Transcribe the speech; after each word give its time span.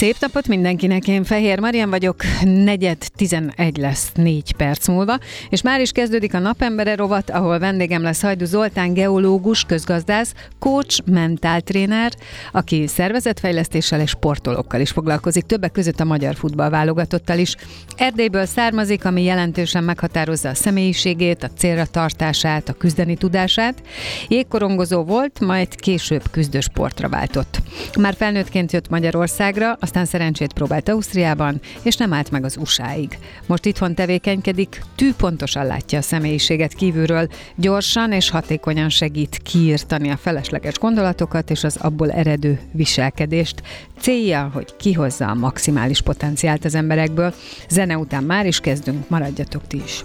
Szép 0.00 0.16
napot 0.20 0.48
mindenkinek, 0.48 1.08
én 1.08 1.24
Fehér 1.24 1.58
Marian 1.58 1.90
vagyok, 1.90 2.16
negyed 2.44 2.98
11 3.16 3.76
lesz 3.76 4.12
négy 4.14 4.52
perc 4.52 4.88
múlva, 4.88 5.18
és 5.48 5.62
már 5.62 5.80
is 5.80 5.90
kezdődik 5.90 6.34
a 6.34 6.38
napembere 6.38 6.94
rovat, 6.94 7.30
ahol 7.30 7.58
vendégem 7.58 8.02
lesz 8.02 8.22
Hajdu 8.22 8.44
Zoltán, 8.44 8.92
geológus, 8.92 9.64
közgazdász, 9.64 10.34
coach, 10.58 11.00
mentáltréner, 11.04 12.12
aki 12.52 12.86
szervezetfejlesztéssel 12.86 14.00
és 14.00 14.10
sportolókkal 14.10 14.80
is 14.80 14.90
foglalkozik, 14.90 15.44
többek 15.44 15.72
között 15.72 16.00
a 16.00 16.04
magyar 16.04 16.34
futballválogatottal 16.34 17.38
is. 17.38 17.56
Erdélyből 17.96 18.46
származik, 18.46 19.04
ami 19.04 19.22
jelentősen 19.22 19.84
meghatározza 19.84 20.48
a 20.48 20.54
személyiségét, 20.54 21.42
a 21.42 21.50
célra 21.56 21.86
tartását, 21.86 22.68
a 22.68 22.72
küzdeni 22.72 23.16
tudását. 23.16 23.82
Jégkorongozó 24.28 25.04
volt, 25.04 25.40
majd 25.40 25.74
később 25.74 26.22
küzdősportra 26.30 27.08
váltott. 27.08 27.58
Már 27.98 28.14
felnőttként 28.14 28.72
jött 28.72 28.88
Magyarországra, 28.88 29.78
aztán 29.90 30.04
szerencsét 30.04 30.52
próbált 30.52 30.88
Ausztriában, 30.88 31.60
és 31.82 31.96
nem 31.96 32.12
állt 32.12 32.30
meg 32.30 32.44
az 32.44 32.56
USA-ig. 32.56 33.18
Most 33.46 33.64
itthon 33.64 33.94
tevékenykedik, 33.94 34.82
tűpontosan 34.94 35.66
látja 35.66 35.98
a 35.98 36.02
személyiséget 36.02 36.74
kívülről, 36.74 37.28
gyorsan 37.56 38.12
és 38.12 38.30
hatékonyan 38.30 38.88
segít 38.88 39.40
kiírtani 39.42 40.10
a 40.10 40.16
felesleges 40.16 40.78
gondolatokat 40.78 41.50
és 41.50 41.64
az 41.64 41.76
abból 41.76 42.10
eredő 42.10 42.60
viselkedést. 42.72 43.62
Célja, 43.98 44.50
hogy 44.52 44.76
kihozza 44.76 45.26
a 45.26 45.34
maximális 45.34 46.00
potenciált 46.00 46.64
az 46.64 46.74
emberekből. 46.74 47.34
Zene 47.68 47.98
után 47.98 48.22
már 48.22 48.46
is 48.46 48.60
kezdünk, 48.60 49.08
maradjatok 49.08 49.66
ti 49.66 49.82
is. 49.84 50.04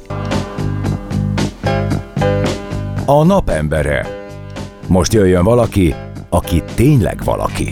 A 3.06 3.24
napembere. 3.24 4.08
Most 4.88 5.14
jöjjön 5.14 5.44
valaki, 5.44 5.96
aki 6.30 6.64
tényleg 6.76 7.24
valaki. 7.24 7.70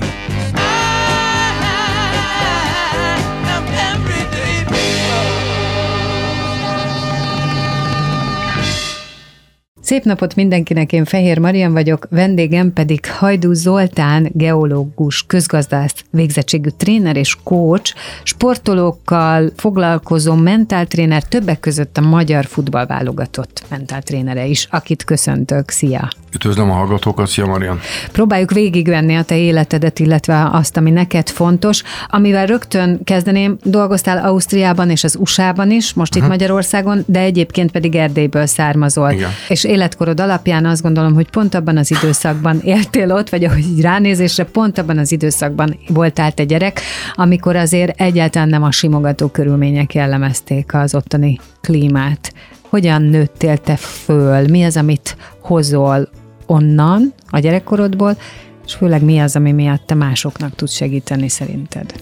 Szép 9.83 10.03
napot 10.03 10.35
mindenkinek, 10.35 10.91
én 10.91 11.05
Fehér 11.05 11.39
Marian 11.39 11.71
vagyok, 11.71 12.07
vendégem 12.09 12.73
pedig 12.73 13.05
Hajdú 13.05 13.53
Zoltán, 13.53 14.29
geológus, 14.33 15.23
közgazdász, 15.27 16.03
végzettségű 16.09 16.69
tréner 16.77 17.15
és 17.15 17.37
coach, 17.43 17.93
sportolókkal 18.23 19.51
foglalkozó 19.55 20.33
mentáltréner, 20.33 21.23
többek 21.23 21.59
között 21.59 21.97
a 21.97 22.01
magyar 22.01 22.45
futballválogatott 22.45 23.63
mentáltrénere 23.69 24.45
is, 24.45 24.67
akit 24.69 25.03
köszöntök. 25.03 25.69
Szia! 25.69 26.09
Üdvözlöm 26.35 26.71
a 26.71 26.73
hallgatókat, 26.73 27.27
szia 27.27 27.45
Marian! 27.45 27.79
Próbáljuk 28.11 28.51
végigvenni 28.51 29.15
a 29.15 29.23
te 29.23 29.37
életedet, 29.37 29.99
illetve 29.99 30.49
azt, 30.51 30.77
ami 30.77 30.91
neked 30.91 31.29
fontos. 31.29 31.83
Amivel 32.07 32.45
rögtön 32.45 33.03
kezdeném, 33.03 33.57
dolgoztál 33.63 34.25
Ausztriában 34.25 34.89
és 34.89 35.03
az 35.03 35.15
USA-ban 35.15 35.71
is, 35.71 35.93
most 35.93 36.15
uh-huh. 36.15 36.31
itt 36.31 36.37
Magyarországon, 36.37 37.03
de 37.05 37.19
egyébként 37.19 37.71
pedig 37.71 37.95
Erdélyből 37.95 38.45
származol. 38.45 39.11
Igen. 39.11 39.29
És 39.47 39.63
életkorod 39.73 40.19
alapján 40.19 40.65
azt 40.65 40.81
gondolom, 40.81 41.13
hogy 41.13 41.29
pont 41.29 41.55
abban 41.55 41.77
az 41.77 41.91
időszakban 41.91 42.59
éltél 42.63 43.11
ott, 43.11 43.29
vagy 43.29 43.43
ahogy 43.43 43.65
így 43.65 43.81
ránézésre, 43.81 44.43
pont 44.43 44.77
abban 44.77 44.97
az 44.97 45.11
időszakban 45.11 45.79
voltál 45.87 46.31
te 46.31 46.43
gyerek, 46.43 46.81
amikor 47.13 47.55
azért 47.55 48.01
egyáltalán 48.01 48.49
nem 48.49 48.63
a 48.63 48.71
simogató 48.71 49.27
körülmények 49.27 49.93
jellemezték 49.93 50.73
az 50.73 50.95
ottani 50.95 51.39
klímát. 51.61 52.33
Hogyan 52.69 53.01
nőttél 53.01 53.57
te 53.57 53.75
föl? 53.75 54.47
Mi 54.47 54.63
az, 54.63 54.77
amit 54.77 55.17
hozol 55.39 56.09
onnan, 56.45 57.13
a 57.29 57.39
gyerekkorodból, 57.39 58.17
és 58.65 58.73
főleg 58.73 59.03
mi 59.03 59.19
az, 59.19 59.35
ami 59.35 59.51
miatt 59.51 59.85
te 59.85 59.93
másoknak 59.93 60.55
tudsz 60.55 60.73
segíteni 60.73 61.29
szerinted? 61.29 61.93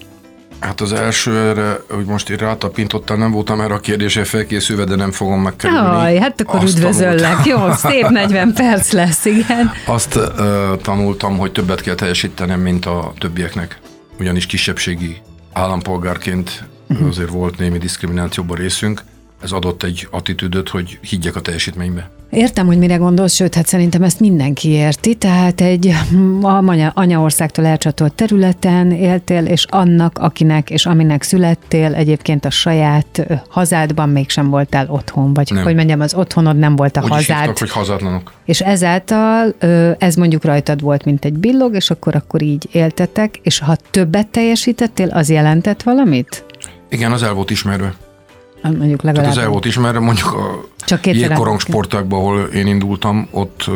Hát 0.62 0.80
az 0.80 0.92
elsőre, 0.92 1.76
hogy 1.90 2.04
most 2.04 2.30
én 2.30 2.36
rátapintottam, 2.36 3.18
nem 3.18 3.30
voltam 3.30 3.60
erre 3.60 3.74
a 3.74 3.78
kérdésre 3.80 4.24
felkészülve, 4.24 4.84
de 4.84 4.94
nem 4.94 5.12
fogom 5.12 5.40
megkerülni. 5.40 5.86
Jaj, 5.86 6.16
hát 6.16 6.40
akkor 6.40 6.62
Azt 6.62 6.76
üdvözöllek. 6.76 7.42
tanultam. 7.42 7.68
Jó, 7.68 7.72
szép 7.74 8.08
40 8.20 8.52
perc 8.52 8.92
lesz, 8.92 9.24
igen. 9.24 9.72
Azt 9.86 10.16
uh, 10.16 10.76
tanultam, 10.82 11.38
hogy 11.38 11.52
többet 11.52 11.80
kell 11.80 11.94
teljesítenem, 11.94 12.60
mint 12.60 12.86
a 12.86 13.12
többieknek. 13.18 13.78
Ugyanis 14.20 14.46
kisebbségi 14.46 15.16
állampolgárként 15.52 16.64
uh-huh. 16.88 17.08
azért 17.08 17.30
volt 17.30 17.58
némi 17.58 17.78
diszkriminációban 17.78 18.56
részünk. 18.56 19.02
Ez 19.42 19.52
adott 19.52 19.82
egy 19.82 20.08
attitűdöt, 20.10 20.68
hogy 20.68 20.98
higgyek 21.02 21.36
a 21.36 21.40
teljesítménybe. 21.40 22.10
Értem, 22.30 22.66
hogy 22.66 22.78
mire 22.78 22.96
gondolsz, 22.96 23.34
sőt, 23.34 23.54
hát 23.54 23.66
szerintem 23.66 24.02
ezt 24.02 24.20
mindenki 24.20 24.68
érti, 24.68 25.14
tehát 25.14 25.60
egy 25.60 25.86
a 26.42 26.46
anya, 26.46 26.92
anyaországtól 26.94 27.64
elcsatolt 27.66 28.12
területen 28.14 28.90
éltél, 28.92 29.46
és 29.46 29.64
annak, 29.70 30.18
akinek 30.18 30.70
és 30.70 30.86
aminek 30.86 31.22
születtél, 31.22 31.94
egyébként 31.94 32.44
a 32.44 32.50
saját 32.50 33.26
hazádban 33.48 34.08
mégsem 34.08 34.50
voltál 34.50 34.86
otthon, 34.90 35.34
vagy 35.34 35.50
Nem. 35.50 35.62
hogy 35.62 35.74
mondjam, 35.74 36.00
az 36.00 36.14
otthonod 36.14 36.58
nem 36.58 36.76
volt 36.76 36.96
a 36.96 37.00
Úgy 37.00 37.06
is 37.06 37.12
hazád. 37.12 37.36
hívtak, 37.36 37.58
hogy 37.58 37.70
hazátlanok. 37.70 38.32
És 38.44 38.60
ezáltal 38.60 39.54
ez 39.98 40.14
mondjuk 40.14 40.44
rajtad 40.44 40.80
volt, 40.80 41.04
mint 41.04 41.24
egy 41.24 41.38
billog, 41.38 41.74
és 41.74 41.90
akkor 41.90 42.14
akkor 42.14 42.42
így 42.42 42.68
éltetek, 42.72 43.38
és 43.42 43.58
ha 43.58 43.76
többet 43.90 44.26
teljesítettél, 44.28 45.08
az 45.08 45.30
jelentett 45.30 45.82
valamit? 45.82 46.44
Igen, 46.88 47.12
az 47.12 47.22
el 47.22 47.32
volt 47.32 47.50
ismerve. 47.50 47.94
Mondjuk 48.62 49.02
legalább. 49.02 49.14
Tehát 49.14 49.36
az 49.36 49.42
el 49.42 49.48
volt 49.48 49.64
ismerve, 49.64 49.98
mondjuk 49.98 50.32
a 50.32 50.64
Csak 50.84 51.06
jégkorong 51.06 51.60
sportákban, 51.60 52.18
ahol 52.18 52.40
én 52.40 52.66
indultam, 52.66 53.28
ott 53.30 53.70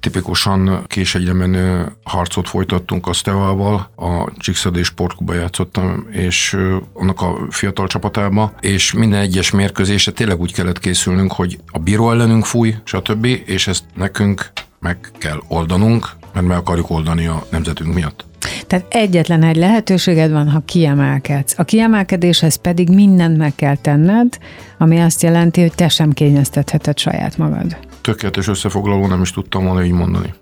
tipikusan 0.00 0.84
késegyre 0.86 1.32
menő 1.32 1.92
harcot 2.04 2.48
folytattunk 2.48 3.06
a 3.06 3.12
Stevával, 3.12 3.90
a 3.96 4.30
Csíkszadé 4.38 4.82
sportkuba 4.82 5.34
játszottam, 5.34 6.06
és 6.10 6.56
annak 6.92 7.20
a 7.20 7.36
fiatal 7.50 7.86
csapatába, 7.86 8.52
és 8.60 8.92
minden 8.92 9.20
egyes 9.20 9.50
mérkőzésre 9.50 10.12
tényleg 10.12 10.40
úgy 10.40 10.52
kellett 10.52 10.78
készülnünk, 10.78 11.32
hogy 11.32 11.58
a 11.66 11.78
bíró 11.78 12.10
ellenünk 12.10 12.44
fúj, 12.44 12.74
stb., 12.84 13.24
és 13.24 13.66
ezt 13.66 13.84
nekünk 13.94 14.52
meg 14.78 15.10
kell 15.18 15.42
oldanunk, 15.48 16.08
mert 16.32 16.46
meg 16.46 16.56
akarjuk 16.56 16.90
oldani 16.90 17.26
a 17.26 17.46
nemzetünk 17.50 17.94
miatt. 17.94 18.24
Tehát 18.66 18.86
egyetlen 18.88 19.42
egy 19.42 19.56
lehetőséged 19.56 20.30
van, 20.30 20.48
ha 20.48 20.62
kiemelkedsz. 20.64 21.54
A 21.58 21.64
kiemelkedéshez 21.64 22.56
pedig 22.56 22.88
mindent 22.88 23.36
meg 23.36 23.54
kell 23.54 23.76
tenned, 23.76 24.38
ami 24.78 24.98
azt 25.00 25.22
jelenti, 25.22 25.60
hogy 25.60 25.72
te 25.74 25.88
sem 25.88 26.12
kényeztetheted 26.12 26.98
saját 26.98 27.38
magad. 27.38 27.76
Tökéletes 28.00 28.48
összefoglaló, 28.48 29.06
nem 29.06 29.20
is 29.20 29.30
tudtam 29.30 29.64
volna 29.64 29.84
így 29.84 29.92
mondani. 29.92 30.34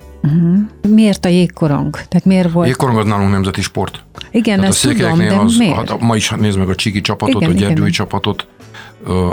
Miért 0.88 1.24
a 1.24 1.28
jégkorong? 1.28 1.90
Tehát 1.90 2.24
miért 2.24 2.52
volt? 2.52 2.66
Jégkorong 2.66 2.98
az 2.98 3.06
nálunk 3.06 3.30
nemzeti 3.30 3.62
sport. 3.62 4.02
Igen, 4.30 4.56
Tehát 4.56 4.64
a 4.64 4.74
ezt 4.74 4.82
tudom, 4.82 4.96
székelyeknél 4.96 5.28
de 5.28 5.36
az, 5.36 5.56
miért? 5.56 5.74
hát 5.74 6.00
ma 6.00 6.16
is 6.16 6.30
nézd 6.30 6.58
meg 6.58 6.68
a 6.68 6.74
Csiki 6.74 7.00
csapatot, 7.00 7.40
Igen, 7.42 7.50
a 7.50 7.54
igen. 7.54 7.68
Gyergyói 7.68 7.90
csapatot, 7.90 8.46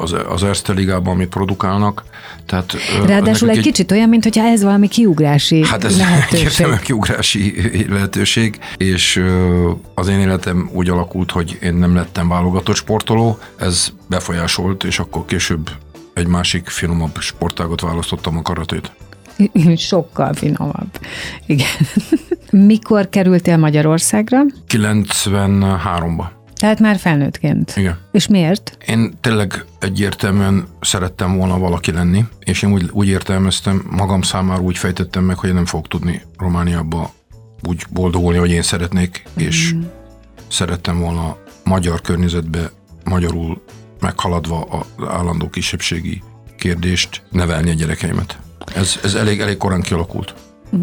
az, 0.02 0.16
az 0.30 0.44
Erste 0.44 0.74
Ligában, 0.74 1.14
amit 1.14 1.30
produkálnak. 1.30 2.04
Tehát, 2.46 2.74
Ráadásul 3.06 3.48
nekünk 3.48 3.66
egy 3.66 3.72
kicsit 3.72 3.92
olyan, 3.92 4.10
mintha 4.10 4.42
ez 4.42 4.64
valami 4.64 4.88
kiugrási 4.88 5.66
Hát 5.66 5.84
ez 5.84 5.98
lehetőség. 5.98 6.36
egyértelműen 6.40 6.80
kiugrási 6.80 7.54
lehetőség, 7.90 8.60
és 8.78 9.24
az 9.94 10.08
én 10.08 10.20
életem 10.20 10.70
úgy 10.74 10.90
alakult, 10.90 11.32
hogy 11.32 11.58
én 11.62 11.74
nem 11.74 11.96
lettem 11.96 12.28
válogatott 12.28 12.76
sportoló, 12.76 13.40
ez 13.56 13.88
befolyásolt, 14.08 14.84
és 14.84 15.00
akkor 15.00 15.26
később 15.26 15.70
egy 16.14 16.28
másik 16.28 16.68
finomabb 16.68 17.18
sportágot 17.20 17.82
választottam 17.82 18.38
a 18.38 18.42
karatét. 18.42 18.92
Sokkal 19.76 20.34
finomabb. 20.34 21.00
Igen. 21.46 21.68
Mikor 22.68 23.10
kerültél 23.10 23.58
Magyarországra? 23.58 24.42
93-ba. 24.70 26.26
Tehát 26.56 26.80
már 26.80 26.98
felnőttként. 26.98 27.74
Igen. 27.76 27.98
És 28.12 28.28
miért? 28.28 28.78
Én 28.88 29.14
tényleg 29.22 29.66
egyértelműen 29.80 30.68
szerettem 30.82 31.38
volna 31.38 31.58
valaki 31.58 31.92
lenni, 31.92 32.26
és 32.40 32.62
én 32.62 32.72
úgy, 32.72 32.90
úgy 32.92 33.08
értelmeztem, 33.08 33.86
magam 33.90 34.22
számára 34.22 34.62
úgy 34.62 34.78
fejtettem 34.78 35.24
meg, 35.24 35.38
hogy 35.38 35.50
én 35.50 35.56
nem 35.56 35.66
fogok 35.66 35.88
tudni 35.88 36.22
Romániába 36.38 37.14
úgy 37.68 37.84
boldogulni, 37.90 38.38
hogy 38.38 38.50
én 38.52 38.62
szeretnék, 38.62 39.24
és 39.38 39.76
szerettem 40.48 41.00
volna 41.00 41.38
magyar 41.64 42.02
környezetbe, 42.02 42.72
magyarul 43.04 43.64
meghaladva 44.00 44.62
az 44.62 45.08
állandó 45.08 45.50
kisebbségi 45.50 46.24
kérdést 46.58 47.24
nevelni 47.32 47.70
a 47.70 47.74
gyerekeimet. 47.74 48.40
Ez, 48.76 49.00
ez 49.04 49.14
elég, 49.14 49.40
elég 49.42 49.58
korán 49.58 49.82
kialakult. 49.82 50.34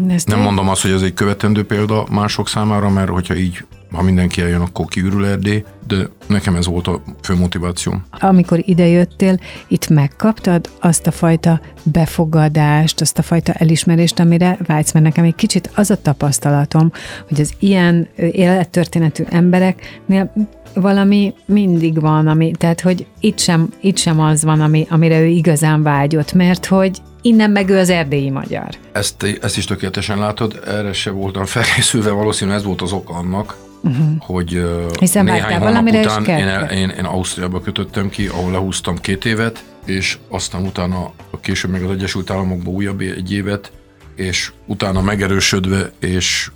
Ezt 0.07 0.27
Nem 0.27 0.37
én- 0.37 0.43
mondom 0.43 0.69
azt, 0.69 0.81
hogy 0.81 0.91
ez 0.91 1.01
egy 1.01 1.13
követendő 1.13 1.65
példa 1.65 2.05
mások 2.11 2.47
számára, 2.49 2.89
mert 2.89 3.09
hogyha 3.09 3.35
így, 3.35 3.65
ha 3.93 4.01
mindenki 4.01 4.41
eljön, 4.41 4.61
akkor 4.61 4.85
kiürül 4.85 5.25
Erdély, 5.25 5.63
de 5.87 6.09
nekem 6.27 6.55
ez 6.55 6.65
volt 6.65 6.87
a 6.87 7.01
fő 7.21 7.35
motivációm. 7.35 8.05
amikor 8.19 8.59
idejöttél, 8.65 9.39
itt 9.67 9.89
megkaptad 9.89 10.69
azt 10.79 11.07
a 11.07 11.11
fajta 11.11 11.61
befogadást, 11.83 13.01
azt 13.01 13.17
a 13.17 13.21
fajta 13.21 13.53
elismerést, 13.53 14.19
amire 14.19 14.57
vágysz, 14.65 14.91
mert 14.91 15.05
nekem 15.05 15.23
egy 15.23 15.35
kicsit 15.35 15.69
az 15.75 15.89
a 15.89 16.01
tapasztalatom, 16.01 16.91
hogy 17.27 17.39
az 17.41 17.53
ilyen 17.59 18.07
élettörténetű 18.15 19.23
embereknél 19.29 20.33
valami 20.73 21.33
mindig 21.45 21.99
van, 21.99 22.27
ami, 22.27 22.51
tehát 22.57 22.81
hogy 22.81 23.05
itt 23.19 23.39
sem, 23.39 23.69
itt 23.81 23.97
sem 23.97 24.19
az 24.19 24.43
van, 24.43 24.61
ami, 24.61 24.87
amire 24.89 25.19
ő 25.19 25.25
igazán 25.25 25.83
vágyott, 25.83 26.33
mert 26.33 26.65
hogy 26.65 26.97
innen 27.21 27.51
meg 27.51 27.69
ő 27.69 27.77
az 27.77 27.89
erdélyi 27.89 28.29
magyar. 28.29 28.69
Ezt, 28.91 29.39
ezt 29.41 29.57
is 29.57 29.65
tökéletesen 29.65 30.17
látod, 30.17 30.59
erre 30.67 30.93
se 30.93 31.11
voltam 31.11 31.45
felkészülve, 31.45 32.11
valószínűleg 32.11 32.59
ez 32.59 32.65
volt 32.65 32.81
az 32.81 32.91
oka 32.91 33.13
annak, 33.13 33.55
uh-huh. 33.83 34.17
hogy. 34.19 34.63
Hiszen 34.99 35.23
néhány 35.23 35.57
hónap 35.57 35.87
után 35.87 36.25
én, 36.25 36.77
én, 36.77 36.89
én 36.89 37.05
Ausztriába 37.05 37.61
kötöttem 37.61 38.09
ki, 38.09 38.27
ahol 38.27 38.51
lehúztam 38.51 38.97
két 38.97 39.25
évet, 39.25 39.63
és 39.85 40.17
aztán 40.29 40.65
utána 40.65 41.11
később 41.41 41.71
meg 41.71 41.83
az 41.83 41.91
Egyesült 41.91 42.29
Államokba 42.29 42.69
újabb 42.69 43.01
egy 43.01 43.31
évet, 43.31 43.71
és 44.15 44.51
utána 44.65 45.01
megerősödve, 45.01 45.91
és 45.99 46.51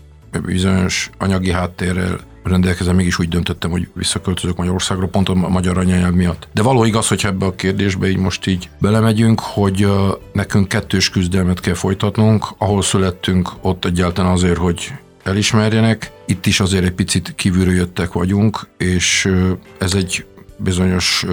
bizonyos 0.45 1.09
anyagi 1.17 1.51
háttérrel 1.51 2.19
rendelkezem, 2.43 2.95
mégis 2.95 3.19
úgy 3.19 3.27
döntöttem, 3.27 3.71
hogy 3.71 3.87
visszaköltözök 3.93 4.57
Magyarországra, 4.57 5.07
pont 5.07 5.29
a 5.29 5.33
magyar 5.33 5.77
anyanyelv 5.77 6.13
miatt. 6.13 6.47
De 6.53 6.61
való 6.61 6.83
igaz, 6.83 7.07
hogy 7.07 7.21
ebbe 7.25 7.45
a 7.45 7.55
kérdésbe 7.55 8.09
így 8.09 8.17
most 8.17 8.47
így 8.47 8.69
belemegyünk, 8.79 9.39
hogy 9.39 9.87
nekünk 10.33 10.67
kettős 10.67 11.09
küzdelmet 11.09 11.59
kell 11.59 11.73
folytatnunk, 11.73 12.45
ahol 12.57 12.81
születtünk, 12.81 13.49
ott 13.61 13.85
egyáltalán 13.85 14.31
azért, 14.31 14.57
hogy 14.57 14.91
elismerjenek. 15.27 16.11
Itt 16.25 16.45
is 16.45 16.59
azért 16.59 16.83
egy 16.83 16.91
picit 16.91 17.33
kívülről 17.35 17.73
jöttek 17.73 18.11
vagyunk, 18.11 18.67
és 18.77 19.29
ez 19.77 19.93
egy 19.93 20.25
bizonyos 20.57 21.25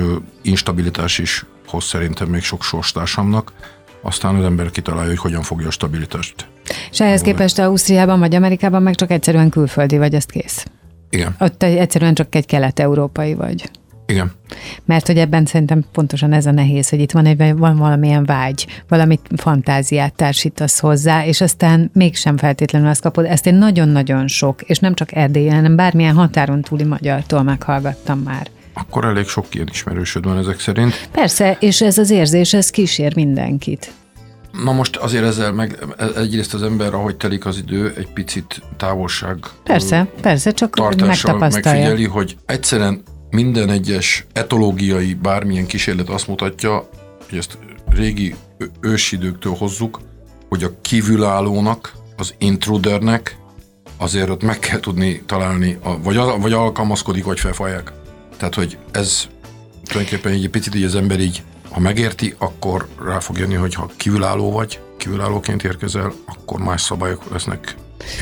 instabilitás 0.42 1.18
is 1.18 1.44
hoz 1.66 1.84
szerintem 1.84 2.28
még 2.28 2.42
sok 2.42 2.62
sorstársamnak. 2.62 3.52
Aztán 4.02 4.34
az 4.34 4.44
ember 4.44 4.70
kitalálja, 4.70 5.08
hogy 5.08 5.18
hogyan 5.18 5.42
fogja 5.42 5.66
a 5.66 5.70
stabilitást. 5.70 6.46
És 6.90 7.00
ehhez 7.00 7.20
képest 7.20 7.58
Ausztriában 7.58 8.18
vagy 8.18 8.34
Amerikában 8.34 8.82
meg 8.82 8.94
csak 8.94 9.10
egyszerűen 9.10 9.48
külföldi 9.48 9.98
vagy, 9.98 10.14
ezt 10.14 10.30
kész. 10.30 10.64
Igen, 11.10 11.36
Ott 11.40 11.62
egyszerűen 11.62 12.14
csak 12.14 12.34
egy 12.34 12.46
kelet-európai 12.46 13.34
vagy. 13.34 13.70
Igen. 14.06 14.32
Mert 14.84 15.06
hogy 15.06 15.18
ebben 15.18 15.46
szerintem 15.46 15.84
pontosan 15.92 16.32
ez 16.32 16.46
a 16.46 16.50
nehéz, 16.50 16.88
hogy 16.88 17.00
itt 17.00 17.10
van, 17.12 17.26
egy, 17.26 17.54
van 17.56 17.76
valamilyen 17.76 18.24
vágy, 18.24 18.66
valamit 18.88 19.20
fantáziát 19.36 20.14
társítasz 20.14 20.78
hozzá, 20.78 21.26
és 21.26 21.40
aztán 21.40 21.90
mégsem 21.92 22.36
feltétlenül 22.36 22.88
azt 22.88 23.00
kapod. 23.00 23.24
Ezt 23.24 23.46
én 23.46 23.54
nagyon-nagyon 23.54 24.28
sok, 24.28 24.62
és 24.62 24.78
nem 24.78 24.94
csak 24.94 25.14
Erdélyen, 25.14 25.54
hanem 25.54 25.76
bármilyen 25.76 26.14
határon 26.14 26.62
túli 26.62 26.84
magyartól 26.84 27.42
meghallgattam 27.42 28.18
már. 28.18 28.46
Akkor 28.72 29.04
elég 29.04 29.26
sok 29.26 29.46
ilyen 29.50 29.68
ismerősöd 29.70 30.24
van 30.24 30.38
ezek 30.38 30.60
szerint. 30.60 31.08
Persze, 31.12 31.56
és 31.60 31.80
ez 31.80 31.98
az 31.98 32.10
érzés, 32.10 32.54
ez 32.54 32.70
kísér 32.70 33.14
mindenkit. 33.14 33.92
Na 34.64 34.72
most 34.72 34.96
azért 34.96 35.24
ezzel 35.24 35.52
meg 35.52 35.78
egyrészt 36.16 36.54
az 36.54 36.62
ember, 36.62 36.94
ahogy 36.94 37.16
telik 37.16 37.46
az 37.46 37.58
idő, 37.58 37.94
egy 37.96 38.08
picit 38.12 38.62
távolság 38.76 39.38
Persze, 39.64 40.06
persze, 40.20 40.50
csak 40.50 40.76
megtapasztalja. 40.76 41.38
megfigyeli, 41.38 42.04
hogy 42.04 42.36
egyszerűen 42.46 43.02
minden 43.34 43.70
egyes 43.70 44.26
etológiai 44.32 45.14
bármilyen 45.14 45.66
kísérlet 45.66 46.08
azt 46.08 46.28
mutatja, 46.28 46.88
hogy 47.28 47.38
ezt 47.38 47.58
régi 47.86 48.34
ősidőktől 48.80 49.52
hozzuk, 49.54 50.00
hogy 50.48 50.62
a 50.62 50.80
kívülállónak, 50.80 51.92
az 52.16 52.34
intrudernek 52.38 53.36
azért 53.96 54.28
ott 54.28 54.42
meg 54.42 54.58
kell 54.58 54.80
tudni 54.80 55.22
találni, 55.26 55.78
a, 55.82 56.02
vagy, 56.02 56.16
al- 56.16 56.40
vagy 56.40 56.52
alkalmazkodik, 56.52 57.24
vagy 57.24 57.40
felfalják. 57.40 57.92
Tehát, 58.36 58.54
hogy 58.54 58.78
ez 58.92 59.28
tulajdonképpen 59.84 60.32
egy 60.32 60.50
picit 60.50 60.74
így 60.74 60.84
az 60.84 60.94
ember 60.94 61.20
így, 61.20 61.42
ha 61.70 61.80
megérti, 61.80 62.34
akkor 62.38 62.88
rá 63.04 63.18
fog 63.20 63.38
jönni, 63.38 63.54
hogy 63.54 63.74
ha 63.74 63.90
kívülálló 63.96 64.52
vagy, 64.52 64.80
kívülállóként 64.96 65.64
érkezel, 65.64 66.12
akkor 66.26 66.60
más 66.60 66.82
szabályok 66.82 67.30
lesznek 67.30 67.74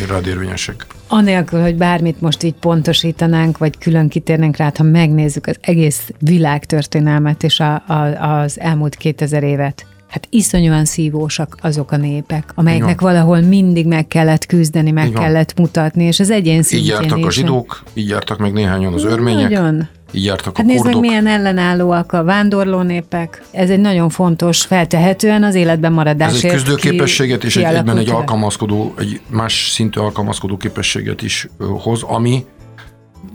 rád 0.09 0.27
érvényesek. 0.27 0.87
Anélkül, 1.09 1.61
hogy 1.61 1.77
bármit 1.77 2.21
most 2.21 2.43
így 2.43 2.55
pontosítanánk, 2.55 3.59
vagy 3.59 3.79
külön 3.79 4.09
kitérnénk 4.09 4.57
rá, 4.57 4.73
ha 4.77 4.83
megnézzük 4.83 5.47
az 5.47 5.57
egész 5.61 6.11
világtörténelmet 6.19 7.43
és 7.43 7.61
a, 7.61 7.75
a, 7.87 7.95
az 8.41 8.61
elmúlt 8.61 8.95
2000 8.95 9.43
évet, 9.43 9.87
hát 10.09 10.27
iszonyúan 10.31 10.85
szívósak 10.85 11.57
azok 11.61 11.93
a 11.93 11.97
népek, 11.97 12.53
amelyeknek 12.55 12.91
Így 12.91 13.01
van. 13.01 13.13
valahol 13.13 13.41
mindig 13.41 13.87
meg 13.87 14.07
kellett 14.07 14.47
küzdeni, 14.47 14.91
meg 14.91 15.07
Így 15.07 15.13
van. 15.13 15.23
kellett 15.23 15.59
mutatni, 15.59 16.05
és 16.05 16.21
az 16.21 16.31
egyén 16.31 16.57
Így 16.57 16.63
szintjén 16.65 16.95
jártak 16.95 17.25
a 17.25 17.27
is. 17.27 17.35
zsidók, 17.35 17.83
így 17.95 18.09
jártak 18.09 18.39
meg 18.39 18.53
néhányan 18.53 18.93
az 18.93 19.05
örmények, 19.05 19.51
Nagyon. 19.51 19.89
Így 20.12 20.25
jártak 20.25 20.56
Hát 20.56 20.67
a 20.67 20.69
nézd 20.69 20.85
meg, 20.85 20.99
milyen 20.99 21.26
ellenállóak 21.26 22.12
a 22.12 22.25
vándorló 22.25 22.81
népek. 22.81 23.43
Ez 23.50 23.70
egy 23.70 23.81
nagyon 23.81 24.09
fontos, 24.09 24.62
feltehetően 24.62 25.44
az 25.44 25.55
életben 25.55 25.91
Ez 25.91 25.97
maradásért 25.97 26.44
egy 26.44 26.50
küzdőképességet 26.50 27.44
és 27.44 27.56
egy, 27.56 27.75
egyben 27.75 27.99
egy 27.99 28.11
alkalmazkodó, 28.11 28.94
egy 28.99 29.20
más 29.26 29.70
szintű 29.70 30.00
alkalmazkodó 30.00 30.56
képességet 30.56 31.23
is 31.23 31.49
hoz, 31.59 32.03
ami 32.03 32.44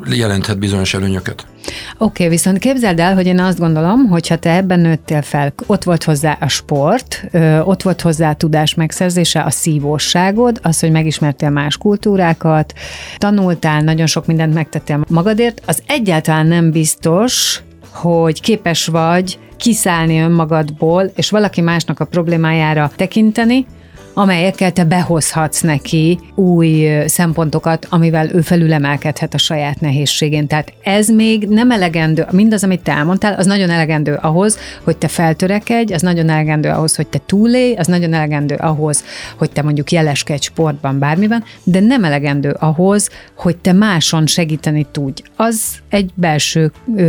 jelenthet 0.05 0.59
bizonyos 0.59 0.94
előnyöket. 0.94 1.45
Oké, 1.97 2.23
okay, 2.23 2.27
viszont 2.27 2.57
képzeld 2.57 2.99
el, 2.99 3.15
hogy 3.15 3.25
én 3.25 3.39
azt 3.39 3.59
gondolom, 3.59 4.07
hogy 4.07 4.27
ha 4.27 4.35
te 4.35 4.55
ebben 4.55 4.79
nőttél 4.79 5.21
fel, 5.21 5.53
ott 5.65 5.83
volt 5.83 6.03
hozzá 6.03 6.38
a 6.39 6.47
sport, 6.47 7.23
ott 7.63 7.81
volt 7.81 8.01
hozzá 8.01 8.29
a 8.29 8.35
tudás 8.35 8.73
megszerzése, 8.73 9.41
a 9.41 9.49
szívóságod, 9.49 10.59
az, 10.63 10.79
hogy 10.79 10.91
megismertél 10.91 11.49
más 11.49 11.77
kultúrákat, 11.77 12.73
tanultál, 13.17 13.81
nagyon 13.81 14.07
sok 14.07 14.25
mindent 14.25 14.53
megtettél 14.53 15.05
magadért, 15.09 15.61
az 15.65 15.83
egyáltalán 15.88 16.47
nem 16.47 16.71
biztos, 16.71 17.61
hogy 17.91 18.41
képes 18.41 18.85
vagy 18.85 19.39
kiszállni 19.57 20.19
önmagadból, 20.19 21.11
és 21.15 21.29
valaki 21.29 21.61
másnak 21.61 22.00
a 22.00 22.05
problémájára 22.05 22.91
tekinteni, 22.95 23.65
amelyekkel 24.17 24.71
te 24.71 24.83
behozhatsz 24.83 25.61
neki 25.61 26.19
új 26.35 26.87
szempontokat, 27.05 27.87
amivel 27.89 28.29
ő 28.33 28.41
felülemelkedhet 28.41 29.33
a 29.33 29.37
saját 29.37 29.79
nehézségén. 29.79 30.47
Tehát 30.47 30.73
ez 30.83 31.09
még 31.09 31.47
nem 31.47 31.71
elegendő, 31.71 32.25
mindaz, 32.31 32.63
amit 32.63 32.81
te 32.81 32.91
elmondtál, 32.91 33.33
az 33.33 33.45
nagyon 33.45 33.69
elegendő 33.69 34.13
ahhoz, 34.21 34.57
hogy 34.83 34.97
te 34.97 35.07
feltörekedj, 35.07 35.93
az 35.93 36.01
nagyon 36.01 36.29
elegendő 36.29 36.69
ahhoz, 36.69 36.95
hogy 36.95 37.07
te 37.07 37.19
túlélj, 37.25 37.73
az 37.73 37.87
nagyon 37.87 38.13
elegendő 38.13 38.55
ahhoz, 38.55 39.03
hogy 39.38 39.51
te 39.51 39.62
mondjuk 39.62 39.91
jeleskedj 39.91 40.45
sportban, 40.45 41.00
bármiben, 41.00 41.43
de 41.63 41.79
nem 41.79 42.03
elegendő 42.03 42.50
ahhoz, 42.59 43.09
hogy 43.36 43.57
te 43.57 43.74
máson 43.74 44.27
segíteni 44.27 44.86
tudj. 44.91 45.21
Az 45.36 45.62
egy 45.89 46.12
belső 46.15 46.71
ö, 46.95 47.01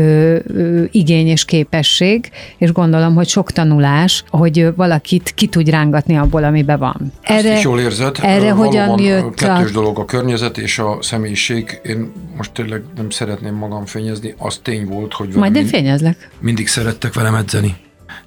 ö, 0.46 0.84
igény 0.90 1.26
és 1.26 1.44
képesség, 1.44 2.30
és 2.58 2.72
gondolom, 2.72 3.14
hogy 3.14 3.28
sok 3.28 3.52
tanulás, 3.52 4.24
hogy 4.28 4.72
valakit 4.76 5.32
ki 5.34 5.46
tudj 5.46 5.70
rángatni 5.70 6.16
abból, 6.16 6.44
amibe 6.44 6.76
van. 6.76 6.96
Ezt 7.20 7.44
is 7.44 7.62
jól 7.62 7.80
érzed. 7.80 8.16
Erre 8.22 8.50
hogyan 8.50 9.00
jött 9.00 9.34
Kettős 9.34 9.70
a... 9.70 9.72
dolog 9.72 9.98
a 9.98 10.04
környezet 10.04 10.58
és 10.58 10.78
a 10.78 10.98
személyiség. 11.00 11.80
Én 11.84 12.12
most 12.36 12.52
tényleg 12.52 12.82
nem 12.96 13.10
szeretném 13.10 13.54
magam 13.54 13.86
fényezni. 13.86 14.34
Az 14.38 14.60
tény 14.62 14.86
volt, 14.86 15.12
hogy 15.12 15.28
Majd 15.28 15.54
én 15.54 15.62
mind- 15.62 15.74
fényezlek. 15.74 16.30
mindig 16.40 16.68
szerettek 16.68 17.14
velem 17.14 17.34
edzeni. 17.34 17.76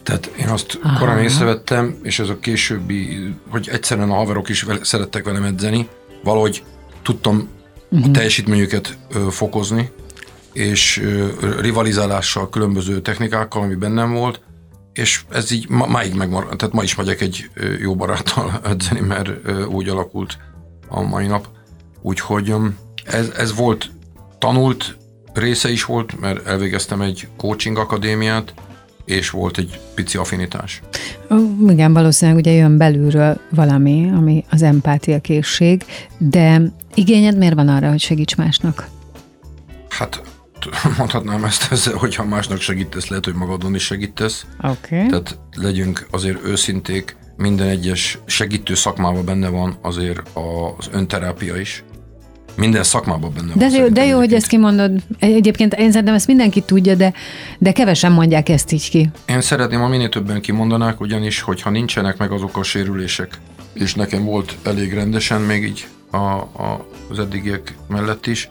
Tehát 0.03 0.31
én 0.39 0.47
azt 0.47 0.79
Aha. 0.83 0.99
korán 0.99 1.19
észrevettem, 1.19 1.95
és 2.03 2.19
ez 2.19 2.29
a 2.29 2.39
későbbi, 2.39 3.33
hogy 3.49 3.69
egyszerűen 3.71 4.09
a 4.09 4.15
haverok 4.15 4.49
is 4.49 4.61
vele, 4.61 4.79
szerettek 4.83 5.23
velem 5.23 5.43
edzeni, 5.43 5.87
valahogy 6.23 6.63
tudtam 7.01 7.49
uh-huh. 7.89 8.07
a 8.07 8.11
teljesítményüket 8.11 8.97
ö, 9.13 9.27
fokozni, 9.29 9.91
és 10.53 11.01
ö, 11.03 11.27
rivalizálással, 11.59 12.49
különböző 12.49 13.01
technikákkal, 13.01 13.61
ami 13.61 13.75
bennem 13.75 14.13
volt, 14.13 14.41
és 14.93 15.23
ez 15.29 15.51
így 15.51 15.69
ma, 15.69 15.87
máig 15.87 16.13
megmaradt, 16.13 16.57
tehát 16.57 16.75
ma 16.75 16.83
is 16.83 16.95
megyek 16.95 17.21
egy 17.21 17.49
jó 17.79 17.95
baráttal 17.95 18.59
edzeni, 18.71 18.99
mert 18.99 19.29
úgy 19.67 19.89
alakult 19.89 20.37
a 20.87 21.01
mai 21.01 21.27
nap. 21.27 21.47
Úgyhogy 22.01 22.53
ez, 23.05 23.29
ez 23.37 23.55
volt 23.55 23.91
tanult 24.37 24.97
része 25.33 25.71
is 25.71 25.85
volt, 25.85 26.19
mert 26.19 26.47
elvégeztem 26.47 27.01
egy 27.01 27.27
coaching 27.37 27.77
akadémiát, 27.77 28.53
és 29.05 29.29
volt 29.29 29.57
egy 29.57 29.79
pici 29.95 30.17
affinitás. 30.17 30.81
Igen, 31.67 31.93
valószínűleg 31.93 32.39
ugye 32.39 32.51
jön 32.51 32.77
belülről 32.77 33.39
valami, 33.49 34.11
ami 34.15 34.45
az 34.49 34.61
empátia 34.61 35.19
készség, 35.19 35.85
de 36.17 36.61
igényed 36.93 37.37
miért 37.37 37.53
van 37.53 37.67
arra, 37.67 37.89
hogy 37.89 37.99
segíts 37.99 38.35
másnak? 38.35 38.87
Hát 39.89 40.21
mondhatnám 40.97 41.43
ezt 41.43 41.71
ezzel, 41.71 41.95
hogyha 41.95 42.25
másnak 42.25 42.59
segítesz, 42.59 43.07
lehet, 43.07 43.25
hogy 43.25 43.33
magadon 43.33 43.75
is 43.75 43.83
segítesz. 43.83 44.45
Oké. 44.63 44.95
Okay. 44.95 45.07
Tehát 45.07 45.39
legyünk 45.55 46.07
azért 46.11 46.45
őszinték, 46.45 47.15
minden 47.37 47.67
egyes 47.67 48.17
segítő 48.25 48.75
szakmában 48.75 49.25
benne 49.25 49.47
van 49.47 49.77
azért 49.81 50.21
az 50.77 50.89
önterápia 50.91 51.55
is. 51.55 51.83
Minden 52.55 52.83
szakmában 52.83 53.33
benne 53.33 53.53
De, 53.55 53.69
van. 53.69 53.79
jó, 53.79 53.87
de 53.87 54.05
jó, 54.05 54.17
hogy 54.17 54.33
ezt 54.33 54.47
kimondod. 54.47 54.91
Egyébként 55.19 55.73
én 55.73 55.91
szerintem 55.91 56.15
ezt 56.15 56.27
mindenki 56.27 56.61
tudja, 56.61 56.95
de, 56.95 57.13
de 57.57 57.71
kevesen 57.71 58.11
mondják 58.11 58.49
ezt 58.49 58.71
így 58.71 58.89
ki. 58.89 59.09
Én 59.25 59.41
szeretném, 59.41 59.79
ha 59.79 59.87
minél 59.87 60.09
többen 60.09 60.41
kimondanák, 60.41 60.99
ugyanis, 61.01 61.41
hogyha 61.41 61.69
nincsenek 61.69 62.17
meg 62.17 62.31
azok 62.31 62.57
a 62.57 62.63
sérülések, 62.63 63.39
és 63.73 63.95
nekem 63.95 64.25
volt 64.25 64.55
elég 64.63 64.93
rendesen 64.93 65.41
még 65.41 65.63
így 65.63 65.87
a, 66.11 66.17
a, 66.17 66.87
az 67.09 67.19
eddigiek 67.19 67.75
mellett 67.87 68.25
is, 68.25 68.49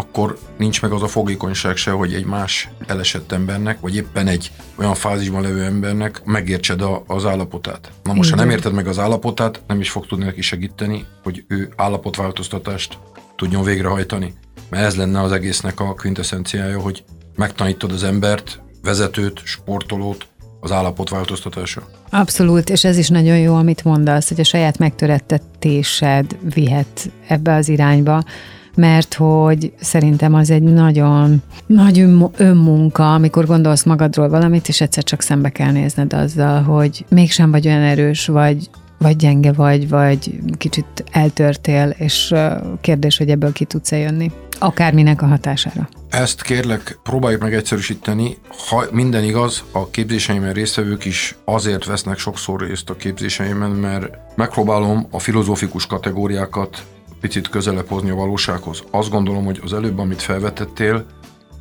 akkor 0.00 0.38
nincs 0.56 0.82
meg 0.82 0.92
az 0.92 1.02
a 1.02 1.06
fogékonyság 1.06 1.76
se, 1.76 1.90
hogy 1.90 2.14
egy 2.14 2.24
más 2.24 2.68
elesett 2.86 3.32
embernek, 3.32 3.80
vagy 3.80 3.96
éppen 3.96 4.26
egy 4.26 4.50
olyan 4.76 4.94
fázisban 4.94 5.42
levő 5.42 5.64
embernek 5.64 6.24
megértsed 6.24 6.82
a, 6.82 7.02
az 7.06 7.24
állapotát. 7.24 7.90
Na 8.02 8.12
most, 8.12 8.30
ha 8.30 8.36
nem 8.36 8.44
Igen. 8.44 8.56
érted 8.56 8.72
meg 8.72 8.86
az 8.86 8.98
állapotát, 8.98 9.62
nem 9.66 9.80
is 9.80 9.90
fog 9.90 10.06
tudni 10.06 10.24
neki 10.24 10.40
segíteni, 10.40 11.06
hogy 11.22 11.44
ő 11.48 11.72
állapotváltoztatást 11.76 12.98
tudjon 13.36 13.62
végrehajtani. 13.62 14.34
Mert 14.70 14.84
ez 14.84 14.96
lenne 14.96 15.20
az 15.20 15.32
egésznek 15.32 15.80
a 15.80 15.94
quintessenciája, 15.94 16.80
hogy 16.80 17.04
megtanítod 17.36 17.92
az 17.92 18.02
embert, 18.02 18.60
vezetőt, 18.82 19.40
sportolót 19.44 20.26
az 20.60 20.72
állapotváltoztatásra. 20.72 21.82
Abszolút, 22.10 22.68
és 22.70 22.84
ez 22.84 22.98
is 22.98 23.08
nagyon 23.08 23.38
jó, 23.38 23.54
amit 23.54 23.84
mondasz, 23.84 24.28
hogy 24.28 24.40
a 24.40 24.44
saját 24.44 24.78
megtörettetésed 24.78 26.36
vihet 26.54 27.10
ebbe 27.26 27.54
az 27.54 27.68
irányba, 27.68 28.24
mert 28.74 29.14
hogy 29.14 29.72
szerintem 29.80 30.34
az 30.34 30.50
egy 30.50 30.62
nagyon 30.62 31.42
nagy 31.66 32.00
önmu- 32.00 32.40
önmunka, 32.40 33.14
amikor 33.14 33.46
gondolsz 33.46 33.84
magadról 33.84 34.28
valamit, 34.28 34.68
és 34.68 34.80
egyszer 34.80 35.04
csak 35.04 35.20
szembe 35.20 35.48
kell 35.48 35.70
nézned 35.72 36.12
azzal, 36.12 36.62
hogy 36.62 37.04
mégsem 37.08 37.50
vagy 37.50 37.66
olyan 37.66 37.82
erős, 37.82 38.26
vagy 38.26 38.70
vagy 39.02 39.16
gyenge 39.16 39.52
vagy, 39.52 39.88
vagy 39.88 40.38
kicsit 40.58 41.04
eltörtél, 41.10 41.94
és 41.98 42.34
kérdés, 42.80 43.16
hogy 43.16 43.30
ebből 43.30 43.52
ki 43.52 43.64
tudsz-e 43.64 43.96
jönni. 43.96 44.30
Akárminek 44.58 45.22
a 45.22 45.26
hatására. 45.26 45.88
Ezt 46.10 46.42
kérlek, 46.42 46.98
próbáljuk 47.02 47.42
meg 47.42 47.54
egyszerűsíteni. 47.54 48.36
Ha 48.68 48.84
minden 48.92 49.24
igaz, 49.24 49.64
a 49.72 49.90
képzéseimen 49.90 50.52
résztvevők 50.52 51.04
is 51.04 51.36
azért 51.44 51.84
vesznek 51.84 52.18
sokszor 52.18 52.60
részt 52.60 52.90
a 52.90 52.96
képzéseimen, 52.96 53.70
mert 53.70 54.08
megpróbálom 54.36 55.06
a 55.10 55.18
filozófikus 55.18 55.86
kategóriákat 55.86 56.84
picit 57.20 57.48
közelebb 57.48 57.88
hozni 57.88 58.10
a 58.10 58.14
valósághoz. 58.14 58.82
Azt 58.90 59.10
gondolom, 59.10 59.44
hogy 59.44 59.60
az 59.64 59.72
előbb, 59.72 59.98
amit 59.98 60.22
felvetettél, 60.22 61.06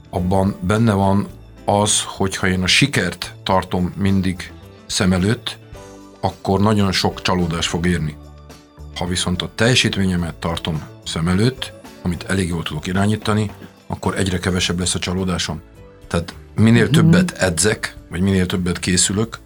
abban 0.10 0.56
benne 0.62 0.94
van 0.94 1.28
az, 1.66 2.02
hogyha 2.04 2.48
én 2.48 2.64
a 2.64 2.68
sikert 2.68 3.34
tartom 3.44 3.94
mindig 3.98 4.52
szem 4.86 5.14
előtt, 5.14 5.58
akkor 6.20 6.60
nagyon 6.60 6.92
sok 6.92 7.22
csalódás 7.22 7.68
fog 7.68 7.86
érni. 7.86 8.16
Ha 8.96 9.06
viszont 9.06 9.42
a 9.42 9.50
teljesítményemet 9.56 10.36
tartom 10.36 10.82
szem 11.06 11.28
előtt, 11.28 11.74
amit 12.02 12.24
elég 12.24 12.48
jól 12.48 12.64
tudok 12.64 12.88
irányítani, 12.88 13.52
akkor 13.88 14.18
egyre 14.18 14.40
kevesebb 14.40 14.80
lesz 14.80 14.96
a 14.96 15.00
csalódásom. 15.00 15.62
Tehát 16.08 16.34
minél 16.56 16.90
többet 16.90 17.32
edzek, 17.32 17.96
vagy 18.10 18.22
minél 18.22 18.46
többet 18.46 18.80
készülök, 18.80 19.40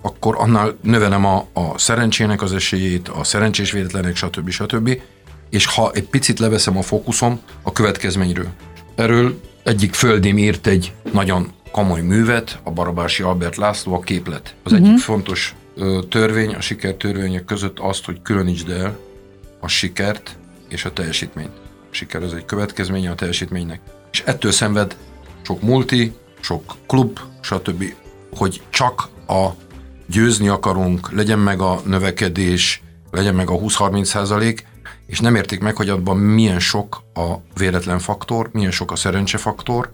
akkor 0.00 0.36
annál 0.38 0.76
növelem 0.82 1.24
a, 1.24 1.46
a 1.52 1.78
szerencsének 1.78 2.42
az 2.42 2.52
esélyét, 2.52 3.08
a 3.08 3.24
szerencsés 3.24 3.70
véletlenek, 3.70 4.16
stb. 4.16 4.50
stb. 4.50 5.00
És 5.50 5.66
ha 5.66 5.90
egy 5.94 6.04
picit 6.04 6.38
leveszem 6.38 6.76
a 6.76 6.82
fókuszom 6.82 7.40
a 7.62 7.72
következményről. 7.72 8.48
Erről 8.94 9.40
egyik 9.62 9.94
földim 9.94 10.38
írt 10.38 10.66
egy 10.66 10.92
nagyon 11.12 11.52
komoly 11.70 12.00
művet, 12.00 12.60
a 12.62 12.70
Barabási 12.70 13.22
Albert 13.22 13.56
László, 13.56 13.94
a 13.94 14.00
képlet. 14.00 14.54
Az 14.62 14.72
uh-huh. 14.72 14.88
egyik 14.88 15.00
fontos 15.00 15.54
ö, 15.76 16.00
törvény 16.08 16.54
a 16.54 16.60
sikertörvények 16.60 17.44
között 17.44 17.78
azt, 17.78 18.04
hogy 18.04 18.22
különítsd 18.22 18.70
el 18.70 18.98
a 19.60 19.68
sikert 19.68 20.36
és 20.68 20.84
a 20.84 20.92
teljesítményt. 20.92 21.52
A 21.90 21.94
siker 21.94 22.22
az 22.22 22.34
egy 22.34 22.44
következménye 22.44 23.10
a 23.10 23.14
teljesítménynek. 23.14 23.80
És 24.12 24.22
ettől 24.26 24.52
szenved 24.52 24.96
sok 25.42 25.62
multi, 25.62 26.12
sok 26.40 26.74
klub, 26.86 27.18
stb., 27.40 27.94
hogy 28.36 28.62
csak 28.70 29.08
a 29.26 29.48
győzni 30.06 30.48
akarunk, 30.48 31.12
legyen 31.12 31.38
meg 31.38 31.60
a 31.60 31.80
növekedés, 31.84 32.82
legyen 33.10 33.34
meg 33.34 33.50
a 33.50 33.54
20-30 33.54 34.04
százalék, 34.04 34.66
és 35.08 35.20
nem 35.20 35.34
értik 35.34 35.60
meg, 35.60 35.76
hogy 35.76 35.88
abban 35.88 36.16
milyen 36.16 36.60
sok 36.60 37.02
a 37.14 37.34
véletlen 37.56 37.98
faktor, 37.98 38.50
milyen 38.52 38.70
sok 38.70 38.90
a 38.90 38.96
szerencsefaktor, 38.96 39.92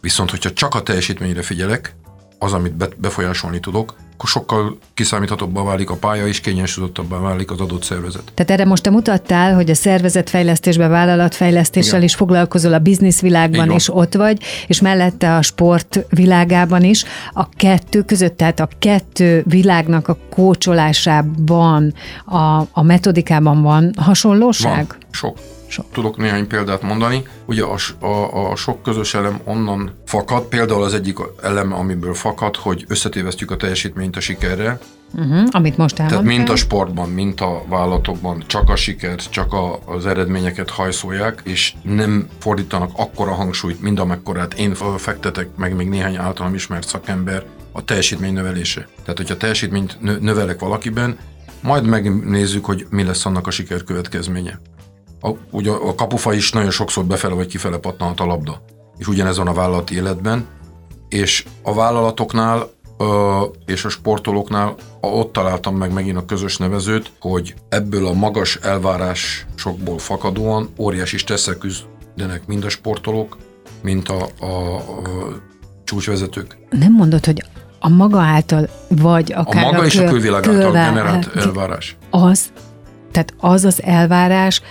viszont 0.00 0.30
hogyha 0.30 0.52
csak 0.52 0.74
a 0.74 0.82
teljesítményre 0.82 1.42
figyelek, 1.42 1.94
az, 2.38 2.52
amit 2.52 2.76
be- 2.76 2.88
befolyásolni 2.96 3.60
tudok, 3.60 3.94
akkor 4.12 4.28
sokkal 4.28 4.78
kiszámíthatóbbá 4.94 5.62
válik 5.62 5.90
a 5.90 5.94
pálya, 5.94 6.26
és 6.26 6.40
kényensúlyozottabbá 6.40 7.18
válik 7.18 7.50
az 7.50 7.60
adott 7.60 7.82
szervezet. 7.82 8.22
Tehát 8.34 8.50
erre 8.50 8.64
most 8.64 8.82
te 8.82 8.90
mutattál, 8.90 9.54
hogy 9.54 9.70
a 9.70 9.74
szervezetfejlesztésben, 9.74 10.90
vállalatfejlesztéssel 10.90 11.92
Igen. 11.92 12.02
is 12.02 12.14
foglalkozol 12.14 12.72
a 12.72 12.78
bizniszvilágban, 12.78 13.70
és 13.70 13.94
ott 13.94 14.14
vagy, 14.14 14.42
és 14.66 14.80
mellette 14.80 15.36
a 15.36 15.42
sport 15.42 16.04
világában 16.08 16.84
is. 16.84 17.04
A 17.32 17.48
kettő 17.48 18.02
között, 18.02 18.36
tehát 18.36 18.60
a 18.60 18.68
kettő 18.78 19.42
világnak 19.46 20.08
a 20.08 20.16
kócsolásában, 20.30 21.94
a, 22.24 22.60
a 22.72 22.82
metodikában 22.82 23.62
van 23.62 23.92
hasonlóság? 23.96 24.86
Van, 24.88 24.96
sok. 25.10 25.36
Sok. 25.72 25.86
Tudok 25.92 26.16
néhány 26.16 26.46
példát 26.46 26.82
mondani. 26.82 27.22
Ugye 27.46 27.62
a, 27.64 28.06
a, 28.06 28.50
a 28.50 28.56
sok 28.56 28.82
közös 28.82 29.14
elem 29.14 29.40
onnan 29.44 29.92
fakad, 30.06 30.42
például 30.42 30.82
az 30.82 30.94
egyik 30.94 31.18
elem, 31.42 31.72
amiből 31.72 32.14
fakad, 32.14 32.56
hogy 32.56 32.84
összetévesztjük 32.88 33.50
a 33.50 33.56
teljesítményt 33.56 34.16
a 34.16 34.20
sikerre. 34.20 34.78
Uh-huh, 35.14 35.48
amit 35.50 35.76
most 35.76 35.94
Tehát 35.94 36.12
elmondtál. 36.12 36.36
mint 36.36 36.50
a 36.50 36.56
sportban, 36.56 37.08
mint 37.08 37.40
a 37.40 37.62
vállalatokban, 37.68 38.44
csak 38.46 38.70
a 38.70 38.76
sikert, 38.76 39.30
csak 39.30 39.52
a, 39.52 39.78
az 39.84 40.06
eredményeket 40.06 40.70
hajszolják, 40.70 41.40
és 41.44 41.74
nem 41.82 42.28
fordítanak 42.38 42.90
akkora 42.96 43.32
hangsúlyt, 43.32 43.82
mind 43.82 43.98
amekkorát 43.98 44.54
én 44.54 44.74
fektetek, 44.96 45.48
meg 45.56 45.76
még 45.76 45.88
néhány 45.88 46.16
általam 46.16 46.54
ismert 46.54 46.88
szakember 46.88 47.44
a 47.72 47.84
teljesítmény 47.84 48.32
növelése. 48.32 48.88
Tehát, 49.02 49.16
hogyha 49.16 49.36
teljesítményt 49.36 49.96
nö- 50.00 50.20
növelek 50.20 50.60
valakiben, 50.60 51.18
majd 51.62 51.84
megnézzük, 51.84 52.64
hogy 52.64 52.86
mi 52.90 53.02
lesz 53.02 53.26
annak 53.26 53.46
a 53.46 53.50
siker 53.50 53.84
következménye. 53.84 54.60
A, 55.22 55.30
ugye 55.50 55.70
a 55.70 55.94
kapufa 55.94 56.32
is 56.32 56.52
nagyon 56.52 56.70
sokszor 56.70 57.04
befele 57.04 57.34
vagy 57.34 57.46
kifele 57.46 57.76
pattanhat 57.76 58.20
a 58.20 58.24
labda. 58.26 58.62
És 58.98 59.06
ugyanez 59.08 59.36
van 59.36 59.46
a 59.48 59.52
vállalati 59.52 59.94
életben, 59.94 60.46
és 61.08 61.44
a 61.62 61.74
vállalatoknál 61.74 62.70
és 63.66 63.84
a 63.84 63.88
sportolóknál 63.88 64.74
a- 65.00 65.06
ott 65.06 65.32
találtam 65.32 65.76
meg 65.76 65.92
megint 65.92 66.16
a 66.16 66.24
közös 66.24 66.56
nevezőt, 66.56 67.12
hogy 67.20 67.54
ebből 67.68 68.06
a 68.06 68.12
magas 68.12 68.56
elvárásokból 68.56 69.98
fakadóan 69.98 70.68
óriási 70.78 71.16
stresszek 71.16 71.58
küzdenek 71.58 72.46
mind 72.46 72.64
a 72.64 72.68
sportolók, 72.68 73.36
mint 73.82 74.08
a, 74.08 74.26
a, 74.40 74.76
a 74.76 74.82
csúcsvezetők. 75.84 76.56
Nem 76.70 76.92
mondod, 76.92 77.24
hogy 77.24 77.44
a 77.80 77.88
maga 77.88 78.20
által, 78.20 78.68
vagy 78.88 79.32
A 79.32 79.38
akár 79.40 79.64
maga 79.64 79.84
és 79.84 79.94
a 79.94 79.98
kül- 79.98 80.10
külvilág 80.10 80.46
által 80.46 80.62
külvá- 80.62 80.88
generált 80.88 81.36
elvárás. 81.36 81.96
Az, 82.10 82.52
tehát 83.12 83.34
az 83.38 83.64
az 83.64 83.82
elvárás, 83.82 84.62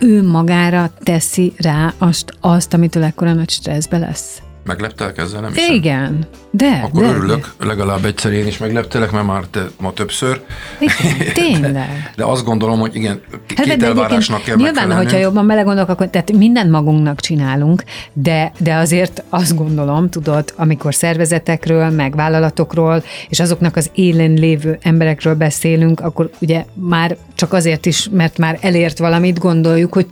ő 0.00 0.22
magára 0.22 0.90
teszi 0.98 1.52
rá 1.56 1.94
azt, 1.98 2.34
azt 2.40 2.74
amitől 2.74 3.02
ekkora 3.02 3.32
nagy 3.32 3.50
stresszbe 3.50 3.98
lesz. 3.98 4.42
Megleptelek 4.70 5.18
ezzel, 5.18 5.40
nem 5.40 5.52
hiszem? 5.52 5.74
Igen, 5.74 6.26
de. 6.50 6.80
Akkor 6.84 7.02
de, 7.02 7.08
örülök, 7.08 7.54
legalább 7.58 8.04
egyszer 8.04 8.32
én 8.32 8.46
is 8.46 8.58
megleptelek, 8.58 9.10
mert 9.10 9.26
már 9.26 9.44
te 9.50 9.66
ma 9.80 9.92
többször. 9.92 10.40
Igen, 10.78 11.32
tényleg. 11.44 12.12
De 12.16 12.24
azt 12.24 12.44
gondolom, 12.44 12.78
hogy 12.78 12.94
igen, 12.94 13.20
két 13.46 13.66
Hát, 13.66 13.76
de 13.76 13.86
elvárásnak 13.86 14.42
kell 14.42 14.56
nyilván, 14.56 14.96
hogyha 14.96 15.18
jobban 15.18 15.46
belegondolok, 15.46 15.88
akkor 15.88 16.08
tehát 16.08 16.32
mindent 16.32 16.70
magunknak 16.70 17.20
csinálunk, 17.20 17.84
de, 18.12 18.52
de 18.58 18.74
azért 18.74 19.22
azt 19.28 19.56
gondolom, 19.56 20.10
tudod, 20.10 20.52
amikor 20.56 20.94
szervezetekről, 20.94 21.90
meg 21.90 22.14
vállalatokról, 22.14 23.02
és 23.28 23.40
azoknak 23.40 23.76
az 23.76 23.90
élen 23.94 24.32
lévő 24.32 24.78
emberekről 24.82 25.34
beszélünk, 25.34 26.00
akkor 26.00 26.30
ugye 26.40 26.64
már 26.74 27.16
csak 27.34 27.52
azért 27.52 27.86
is, 27.86 28.08
mert 28.12 28.38
már 28.38 28.58
elért 28.60 28.98
valamit, 28.98 29.38
gondoljuk, 29.38 29.92
hogy 29.92 30.06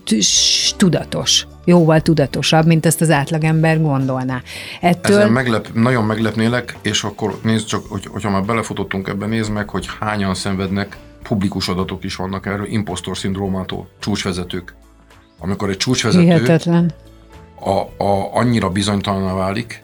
tudatos. 0.76 1.46
Jóval 1.68 2.00
tudatosabb, 2.00 2.66
mint 2.66 2.86
ezt 2.86 3.00
az 3.00 3.10
átlagember 3.10 3.80
gondolná. 3.80 4.42
Ettől 4.80 5.16
Ezen 5.16 5.32
meglep, 5.32 5.68
nagyon 5.74 6.04
meglepnélek, 6.04 6.76
és 6.82 7.02
akkor 7.04 7.38
nézd 7.42 7.66
csak, 7.66 7.86
hogy, 7.88 8.06
hogyha 8.06 8.30
már 8.30 8.44
belefutottunk 8.44 9.08
ebbe, 9.08 9.26
nézd 9.26 9.50
meg, 9.50 9.68
hogy 9.68 9.88
hányan 10.00 10.34
szenvednek, 10.34 10.96
publikus 11.22 11.68
adatok 11.68 12.04
is 12.04 12.16
vannak 12.16 12.46
erről, 12.46 12.66
impostor 12.66 13.18
szindrómától, 13.18 13.88
csúcsvezetők. 13.98 14.74
Amikor 15.38 15.70
egy 15.70 15.76
csúcsvezető 15.76 16.22
hihetetlen. 16.24 16.92
a, 17.60 18.04
a, 18.04 18.36
annyira 18.36 18.68
bizonytalaná 18.70 19.32
válik, 19.34 19.82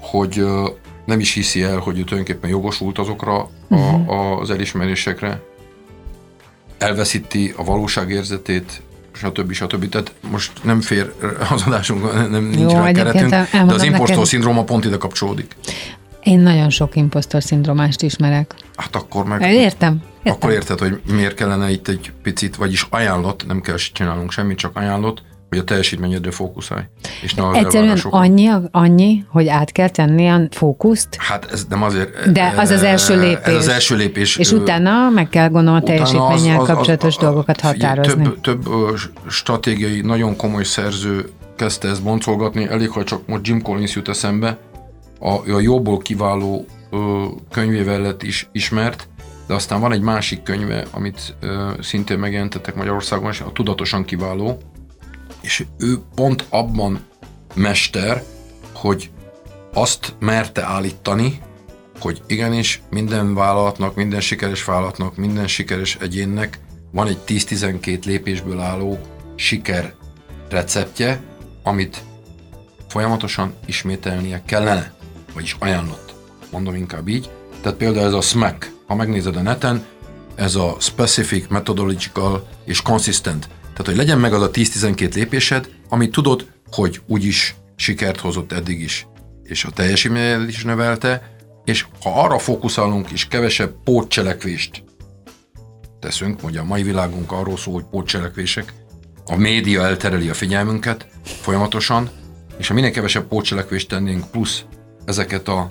hogy 0.00 0.44
nem 1.04 1.20
is 1.20 1.32
hiszi 1.32 1.62
el, 1.62 1.78
hogy 1.78 1.98
ő 1.98 2.02
tulajdonképpen 2.04 2.50
jogosult 2.50 2.98
azokra 2.98 3.38
a, 3.38 3.48
Mhm. 3.68 4.10
az 4.10 4.50
elismerésekre, 4.50 5.42
elveszíti 6.78 7.54
a 7.56 7.64
valóságérzetét, 7.64 8.82
stb. 9.16 9.52
stb. 9.52 9.88
Tehát 9.88 10.12
most 10.30 10.52
nem 10.62 10.80
fér 10.80 11.12
az 11.50 11.62
adásunk, 11.66 12.30
nem, 12.30 12.44
nincs 12.44 12.72
Jó, 12.72 12.78
rá 12.78 12.92
keretünk, 12.92 13.30
de 13.30 13.48
az 13.66 13.82
impostor 13.82 14.26
szindróma 14.26 14.64
pont 14.64 14.84
ide 14.84 14.96
kapcsolódik. 14.96 15.56
Én 16.22 16.38
nagyon 16.38 16.70
sok 16.70 16.96
impostor 16.96 17.42
szindrómást 17.42 18.02
ismerek. 18.02 18.54
Hát 18.76 18.96
akkor 18.96 19.24
meg... 19.24 19.42
Értem, 19.42 20.02
Akkor 20.24 20.50
érted, 20.50 20.78
hogy 20.78 21.00
miért 21.10 21.34
kellene 21.34 21.70
itt 21.70 21.88
egy 21.88 22.12
picit, 22.22 22.56
vagyis 22.56 22.86
ajánlott, 22.90 23.46
nem 23.46 23.60
kell 23.60 23.76
csinálnunk 23.76 24.30
semmit, 24.30 24.58
csak 24.58 24.76
ajánlott, 24.76 25.22
hogy 25.56 25.64
a 25.64 25.68
teljesítményedre 25.68 26.30
fókuszálj. 26.30 26.82
És 27.22 27.34
ne 27.34 27.48
az 27.48 27.56
Egyszerűen 27.56 27.98
annyi, 28.10 28.50
annyi, 28.70 29.24
hogy 29.28 29.48
át 29.48 29.72
kell 29.72 29.88
tenni 29.88 30.28
a 30.28 30.40
fókuszt, 30.50 31.08
Hát 31.18 31.50
ez 31.52 31.66
nem 31.68 31.82
azért... 31.82 32.32
De 32.32 32.54
az 32.56 32.70
az 32.70 32.82
első 32.82 33.20
lépés. 33.20 33.44
Ez 33.44 33.54
az 33.54 33.68
első 33.68 33.96
lépés. 33.96 34.36
és 34.36 34.52
utána 34.52 35.10
meg 35.10 35.28
kell 35.28 35.48
gondolom 35.48 35.74
a 35.74 35.78
az- 35.78 35.84
teljesítménnyel 35.84 36.60
az- 36.60 36.68
az- 36.68 36.74
kapcsolatos 36.74 37.16
a- 37.16 37.20
dolgokat 37.20 37.60
figyelj, 37.60 37.78
határozni. 37.96 38.22
Több, 38.22 38.40
több 38.40 38.68
stratégiai, 39.28 40.00
nagyon 40.00 40.36
komoly 40.36 40.64
szerző 40.64 41.28
kezdte 41.56 41.88
ezt 41.88 42.02
boncolgatni, 42.02 42.68
elég, 42.68 42.90
ha 42.90 43.04
csak 43.04 43.26
most 43.26 43.46
Jim 43.46 43.62
Collins 43.62 43.94
jut 43.94 44.08
eszembe, 44.08 44.58
a, 45.20 45.30
a 45.30 45.60
jóból 45.60 45.98
kiváló 45.98 46.66
ö, 46.90 47.24
könyvével 47.50 48.00
lett 48.00 48.22
is 48.22 48.48
ismert, 48.52 49.08
de 49.46 49.54
aztán 49.54 49.80
van 49.80 49.92
egy 49.92 50.00
másik 50.00 50.42
könyve, 50.42 50.84
amit 50.90 51.34
ö, 51.40 51.70
szintén 51.80 52.18
megjelentettek 52.18 52.74
Magyarországon, 52.74 53.30
és 53.30 53.40
a 53.40 53.52
Tudatosan 53.52 54.04
kiváló, 54.04 54.58
és 55.46 55.64
ő 55.78 55.98
pont 56.14 56.44
abban 56.48 57.00
mester, 57.54 58.22
hogy 58.72 59.10
azt 59.74 60.14
merte 60.18 60.62
állítani, 60.64 61.40
hogy 62.00 62.22
igenis 62.26 62.82
minden 62.90 63.34
vállalatnak, 63.34 63.94
minden 63.94 64.20
sikeres 64.20 64.64
vállalatnak, 64.64 65.16
minden 65.16 65.46
sikeres 65.46 65.96
egyénnek 66.00 66.58
van 66.90 67.06
egy 67.06 67.18
10-12 67.26 68.04
lépésből 68.04 68.60
álló 68.60 68.98
siker 69.34 69.94
receptje, 70.48 71.20
amit 71.62 72.02
folyamatosan 72.88 73.54
ismételnie 73.66 74.42
kellene, 74.46 74.94
vagyis 75.34 75.56
ajánlott, 75.58 76.14
mondom 76.50 76.74
inkább 76.74 77.08
így. 77.08 77.30
Tehát 77.60 77.78
például 77.78 78.06
ez 78.06 78.12
a 78.12 78.20
SMAC, 78.20 78.66
ha 78.86 78.94
megnézed 78.94 79.36
a 79.36 79.42
neten, 79.42 79.84
ez 80.34 80.54
a 80.54 80.76
Specific, 80.78 81.48
Methodological 81.48 82.48
és 82.64 82.82
Consistent. 82.82 83.48
Tehát, 83.76 83.86
hogy 83.86 83.96
legyen 83.96 84.18
meg 84.18 84.32
az 84.32 84.42
a 84.42 84.50
10-12 84.50 85.14
lépésed, 85.14 85.68
amit 85.88 86.12
tudod, 86.12 86.46
hogy 86.70 87.00
úgyis 87.06 87.54
sikert 87.74 88.20
hozott 88.20 88.52
eddig 88.52 88.80
is, 88.80 89.06
és 89.42 89.64
a 89.64 89.70
teljesítményed 89.70 90.48
is 90.48 90.64
növelte, 90.64 91.36
és 91.64 91.86
ha 92.02 92.22
arra 92.22 92.38
fókuszálunk, 92.38 93.10
és 93.10 93.28
kevesebb 93.28 93.74
pótcselekvést 93.84 94.82
teszünk, 96.00 96.42
ugye 96.42 96.60
a 96.60 96.64
mai 96.64 96.82
világunk 96.82 97.32
arról 97.32 97.56
szól, 97.56 97.74
hogy 97.74 97.84
pótcselekvések, 97.90 98.72
a 99.26 99.36
média 99.36 99.82
eltereli 99.82 100.28
a 100.28 100.34
figyelmünket 100.34 101.06
folyamatosan, 101.24 102.10
és 102.56 102.68
ha 102.68 102.74
minél 102.74 102.90
kevesebb 102.90 103.26
pótcselekvést 103.26 103.88
tennénk, 103.88 104.30
plusz 104.30 104.64
ezeket 105.04 105.48
a 105.48 105.70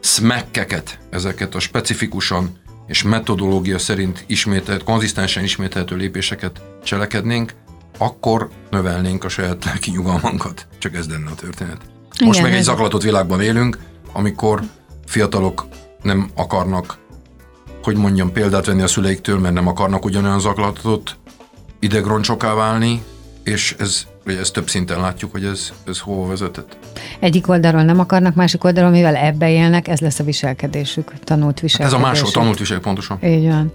smekkeket, 0.00 0.98
ezeket 1.10 1.54
a 1.54 1.60
specifikusan 1.60 2.58
és 2.86 3.02
metodológia 3.02 3.78
szerint 3.78 4.24
ismételt, 4.26 4.84
konzisztensen 4.84 5.44
ismételhető 5.44 5.96
lépéseket 5.96 6.62
cselekednénk, 6.84 7.52
akkor 7.98 8.50
növelnénk 8.70 9.24
a 9.24 9.28
saját 9.28 9.64
lelki 9.64 9.90
nyugalmankat. 9.90 10.66
Csak 10.78 10.94
ez 10.94 11.08
lenne 11.08 11.30
a 11.30 11.34
történet. 11.34 11.78
Most 12.24 12.38
Igen, 12.38 12.50
meg 12.50 12.58
egy 12.58 12.64
zaklatott 12.64 13.02
világban 13.02 13.40
élünk, 13.40 13.78
amikor 14.12 14.60
fiatalok 15.06 15.66
nem 16.02 16.30
akarnak, 16.34 16.98
hogy 17.82 17.96
mondjam, 17.96 18.32
példát 18.32 18.66
venni 18.66 18.82
a 18.82 18.86
szüleiktől, 18.86 19.38
mert 19.38 19.54
nem 19.54 19.68
akarnak 19.68 20.04
ugyanolyan 20.04 20.40
zaklatott 20.40 21.16
idegroncsokká 21.78 22.54
válni, 22.54 23.02
és 23.42 23.74
ez, 23.78 24.06
ugye 24.26 24.38
ezt 24.38 24.52
több 24.52 24.68
szinten 24.68 25.00
látjuk, 25.00 25.30
hogy 25.32 25.44
ez, 25.44 25.72
ez 25.86 25.98
hova 25.98 26.26
vezetett. 26.26 26.76
Egyik 27.20 27.48
oldalról 27.48 27.82
nem 27.82 27.98
akarnak, 27.98 28.34
másik 28.34 28.64
oldalról, 28.64 28.90
mivel 28.90 29.16
ebbe 29.16 29.50
élnek, 29.50 29.88
ez 29.88 30.00
lesz 30.00 30.18
a 30.18 30.24
viselkedésük, 30.24 31.12
tanult 31.24 31.56
Ez 31.56 31.60
viselkedésük. 31.62 32.04
a 32.04 32.08
másod 32.08 32.32
tanult 32.32 32.58
visel 32.58 32.78
pontosan. 32.80 33.18
Így 33.24 33.46
van. 33.46 33.72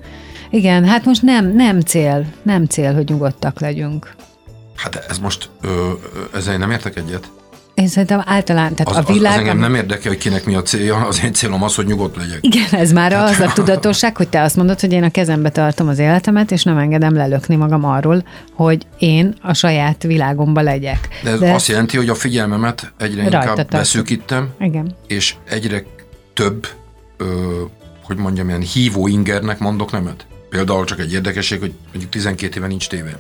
Igen, 0.50 0.86
hát 0.86 1.06
most 1.06 1.22
nem, 1.22 1.48
nem 1.56 1.80
cél, 1.80 2.26
nem 2.42 2.66
cél, 2.66 2.94
hogy 2.94 3.10
nyugodtak 3.10 3.60
legyünk. 3.60 4.16
Hát 4.76 4.96
ez 5.10 5.18
most, 5.20 5.50
ö, 5.62 5.92
ezzel 6.36 6.54
én 6.54 6.60
nem 6.60 6.72
értek 6.72 6.98
egyet. 6.98 7.32
Én 7.80 7.88
szerintem 7.88 8.22
általán, 8.26 8.76
tehát 8.76 8.90
Az, 8.90 8.96
a 8.96 9.10
az, 9.10 9.16
világ... 9.16 9.32
az 9.34 9.40
engem 9.40 9.58
nem 9.58 9.76
érdekel, 9.76 10.12
hogy 10.12 10.18
kinek 10.18 10.46
mi 10.46 10.56
a 10.56 10.62
célja, 10.62 10.96
az 10.96 11.24
én 11.24 11.34
célom 11.34 11.64
az, 11.64 11.76
hogy 11.76 11.86
nyugodt 11.86 12.16
legyek. 12.16 12.38
Igen, 12.42 12.68
ez 12.72 12.92
már 12.92 13.14
az 13.14 13.40
a 13.40 13.52
tudatosság, 13.54 14.18
hogy 14.18 14.30
te 14.30 14.42
azt 14.42 14.56
mondod, 14.56 14.80
hogy 14.80 14.92
én 14.92 15.04
a 15.04 15.10
kezembe 15.10 15.50
tartom 15.50 15.88
az 15.88 16.00
életemet, 16.00 16.52
és 16.52 16.64
nem 16.64 16.78
engedem 16.78 17.14
lelökni 17.14 17.56
magam 17.56 17.86
arról, 17.86 18.24
hogy 18.54 18.86
én 18.98 19.36
a 19.42 19.54
saját 19.54 20.04
világomba 20.04 20.62
legyek. 20.62 21.08
De 21.24 21.30
ez 21.30 21.40
De 21.40 21.54
azt 21.54 21.68
jelenti, 21.68 21.98
hogy 21.98 22.10
a 22.10 22.16
figyelmemet 22.16 22.94
egyre 22.98 23.24
inkább 23.24 23.46
tartod. 23.46 23.68
beszűkítem, 23.68 24.50
Igen. 24.60 24.96
és 25.08 25.36
egyre 25.50 25.84
több, 26.34 26.68
ö, 27.18 27.26
hogy 28.04 28.18
mondjam, 28.18 28.48
ilyen 28.48 28.62
hívó 28.62 29.08
ingernek 29.08 29.60
mondok 29.60 29.92
nemet. 29.92 30.26
Például 30.50 30.86
csak 30.86 31.00
egy 31.00 31.14
érdekesség, 31.14 31.60
hogy 31.60 31.74
mondjuk 31.92 32.12
12 32.12 32.58
éve 32.58 32.68
nincs 32.68 32.88
tévé. 32.88 33.12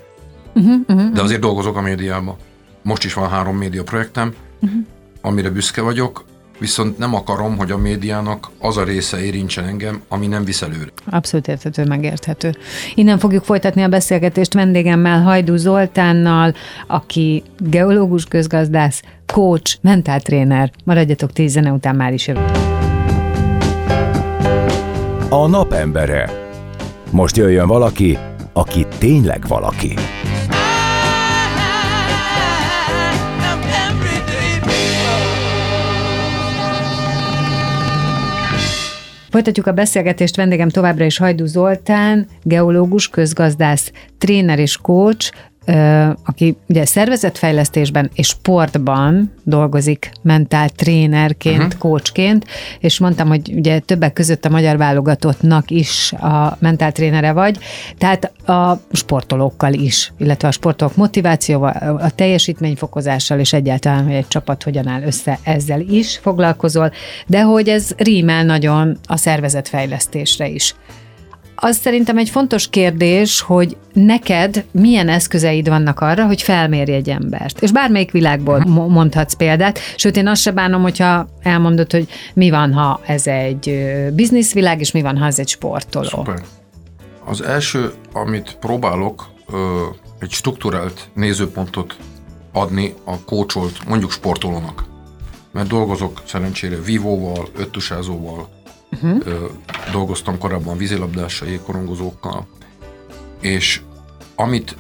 Uh-huh, 0.56 0.76
uh-huh. 0.88 1.12
De 1.13 1.22
azért 1.22 1.41
dolgozok 1.41 1.78
a 1.78 1.82
médiában. 1.82 2.36
Most 2.84 3.04
is 3.04 3.13
van 3.13 3.30
három 3.30 3.58
média 3.58 3.84
projektem, 3.84 4.34
uh-huh. 4.60 4.80
amire 5.22 5.50
büszke 5.50 5.82
vagyok, 5.82 6.26
viszont 6.60 6.98
nem 6.98 7.15
akarom, 7.15 7.58
hogy 7.58 7.72
a 7.72 7.78
médiának 7.78 8.50
az 8.60 8.78
a 8.78 8.84
része 8.84 9.24
érintsen 9.24 9.65
engem, 9.65 10.02
ami 10.08 10.28
nem 10.28 10.43
visz 10.43 10.62
előre. 10.62 10.91
Abszolút 11.06 11.48
érthető, 11.48 11.86
megérthető. 11.86 12.56
Innen 12.95 13.17
fogjuk 13.17 13.43
folytatni 13.43 13.84
a 13.84 13.88
beszélgetést 13.88 14.54
vendégemmel, 14.54 15.22
Hajdú 15.22 15.56
Zoltánnal, 15.56 16.54
aki 16.88 17.43
geológus 17.58 18.26
közgazdász, 18.26 19.02
coach, 19.26 19.78
mentáltréner. 19.82 20.72
Maradjatok 20.84 21.34
tíz 21.34 21.52
zene 21.52 21.72
után 21.72 21.95
már 21.95 22.13
is 22.13 22.28
jövünk. 22.28 22.52
A 25.30 25.48
napembere. 25.48 26.48
Most 27.12 27.38
jöjjön 27.38 27.67
valaki, 27.67 28.17
aki 28.54 28.86
tényleg 28.98 29.48
valaki. 29.48 29.93
Folytatjuk 39.30 39.68
a 39.68 39.72
beszélgetést, 39.72 40.36
vendégem 40.36 40.70
továbbra 40.70 41.06
is 41.06 41.18
Hajdú 41.18 41.46
Zoltán, 41.46 42.28
geológus, 42.44 43.08
közgazdász, 43.08 43.92
tréner 44.18 44.60
és 44.60 44.78
coach, 44.78 45.32
aki 46.25 46.58
ugye 46.67 46.86
szervezetfejlesztésben 46.86 48.10
és 48.13 48.27
sportban 48.27 49.34
dolgozik 49.43 50.12
mentál 50.21 50.69
trénerként, 50.69 51.63
uh-huh. 51.63 51.77
coachként, 51.77 52.45
és 52.79 52.99
mondtam, 52.99 53.27
hogy 53.27 53.53
ugye 53.55 53.79
többek 53.79 54.13
között 54.13 54.45
a 54.45 54.49
magyar 54.49 54.77
válogatottnak 54.77 55.71
is 55.71 56.13
a 56.13 56.58
mentál 56.60 56.91
trénere 56.91 57.32
vagy, 57.32 57.58
tehát 57.97 58.32
a 58.49 58.82
sportolókkal 58.91 59.73
is, 59.73 60.13
illetve 60.17 60.47
a 60.47 60.51
sportolók 60.51 60.95
motivációval, 60.95 61.99
a 62.01 62.10
teljesítményfokozással, 62.10 63.39
és 63.39 63.53
egyáltalán, 63.53 64.03
hogy 64.03 64.13
egy 64.13 64.27
csapat 64.27 64.63
hogyan 64.63 64.88
áll 64.88 65.01
össze, 65.01 65.39
ezzel 65.43 65.79
is 65.79 66.17
foglalkozol, 66.17 66.91
de 67.27 67.41
hogy 67.41 67.69
ez 67.69 67.91
rímel 67.97 68.43
nagyon 68.43 68.97
a 69.05 69.17
szervezetfejlesztésre 69.17 70.47
is. 70.47 70.75
Az 71.62 71.78
szerintem 71.78 72.17
egy 72.17 72.30
fontos 72.30 72.69
kérdés, 72.69 73.41
hogy 73.41 73.78
neked 73.93 74.65
milyen 74.72 75.10
eszközeid 75.10 75.69
vannak 75.69 76.00
arra, 76.00 76.26
hogy 76.26 76.41
felmérj 76.41 76.91
egy 76.91 77.10
embert. 77.10 77.62
És 77.62 77.72
bármelyik 77.72 78.12
világból 78.12 78.60
mo- 78.60 78.89
mondhatsz 78.89 79.34
példát, 79.34 79.80
sőt 79.95 80.17
én 80.17 80.28
azt 80.28 80.41
se 80.41 80.52
bánom, 80.52 80.82
hogyha 80.82 81.28
elmondod, 81.41 81.91
hogy 81.91 82.08
mi 82.34 82.50
van, 82.50 82.74
ha 82.74 83.02
ez 83.06 83.28
egy 83.28 83.93
bizniszvilág, 84.13 84.80
és 84.80 84.91
mi 84.91 85.02
van, 85.02 85.17
ha 85.17 85.26
ez 85.26 85.39
egy 85.39 85.48
sportoló. 85.48 86.08
Szuper. 86.08 86.41
Az 87.26 87.41
első, 87.41 87.91
amit 88.13 88.58
próbálok, 88.60 89.30
egy 90.19 90.32
strukturált 90.32 91.10
nézőpontot 91.13 91.98
adni 92.54 92.93
a 93.04 93.24
kócsolt, 93.26 93.88
mondjuk 93.88 94.12
sportolónak. 94.12 94.86
Mert 95.52 95.67
dolgozok 95.67 96.22
szerencsére 96.26 96.82
vívóval, 96.82 97.48
öttusázóval, 97.58 98.50
uh-huh. 98.91 99.19
ö, 99.25 99.45
dolgoztam 99.91 100.38
korábban 100.38 100.78
vízilabdással, 100.78 101.47
jégkorongozókkal, 101.47 102.47
és 103.39 103.82
amit 104.36 104.75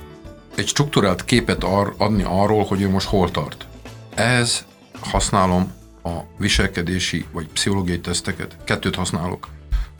egy 0.55 0.67
strukturált 0.67 1.25
képet 1.25 1.63
ar, 1.63 1.93
adni 1.97 2.23
arról, 2.23 2.63
hogy 2.63 2.81
ő 2.81 2.89
most 2.89 3.07
hol 3.07 3.31
tart. 3.31 3.67
Ez 4.15 4.65
használom 4.99 5.71
a 6.03 6.09
viselkedési 6.37 7.25
vagy 7.31 7.47
pszichológiai 7.47 7.99
teszteket. 7.99 8.57
Kettőt 8.63 8.95
használok. 8.95 9.47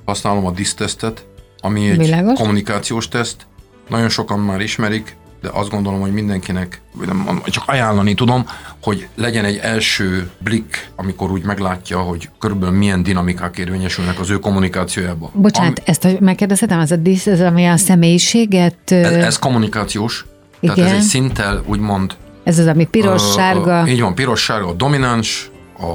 Használom 0.05 0.45
a 0.45 0.51
DISZ-tesztet, 0.51 1.25
ami 1.59 1.89
egy 1.89 1.97
Világos. 1.97 2.39
kommunikációs 2.39 3.07
teszt. 3.07 3.45
Nagyon 3.89 4.09
sokan 4.09 4.39
már 4.39 4.61
ismerik, 4.61 5.15
de 5.41 5.49
azt 5.53 5.69
gondolom, 5.69 5.99
hogy 6.01 6.13
mindenkinek, 6.13 6.81
nem, 7.05 7.41
csak 7.45 7.63
ajánlani 7.67 8.13
tudom, 8.13 8.45
hogy 8.81 9.07
legyen 9.15 9.45
egy 9.45 9.57
első 9.57 10.29
blik, 10.39 10.89
amikor 10.95 11.31
úgy 11.31 11.43
meglátja, 11.43 11.99
hogy 11.99 12.29
körülbelül 12.39 12.77
milyen 12.77 13.03
dinamikák 13.03 13.57
érvényesülnek 13.57 14.19
az 14.19 14.29
ő 14.29 14.39
kommunikációjában. 14.39 15.29
Bocsánat, 15.33 15.77
Ami- 15.79 15.87
ezt 15.89 16.03
hogy 16.03 16.19
megkérdezhetem, 16.19 16.79
ez 16.79 16.91
a 16.91 16.95
disz, 16.95 17.27
ez 17.27 17.41
ami 17.41 17.65
a 17.65 17.77
személyiséget, 17.77 18.91
ez, 18.91 19.11
ez, 19.13 19.39
kommunikációs, 19.39 20.25
tehát 20.61 20.77
ez 20.77 20.85
Igen. 20.85 20.95
egy 20.97 21.03
szinttel 21.03 21.63
úgymond 21.65 22.15
ez 22.43 22.59
az, 22.59 22.65
ami 22.67 22.85
piros, 22.85 23.23
Ö, 23.23 23.31
sárga. 23.31 23.81
ö, 23.81 23.87
Így 23.87 24.01
van, 24.01 24.15
piros, 24.15 24.41
sárga 24.43 24.67
a 24.67 24.73
domináns, 24.73 25.51
a 25.79 25.93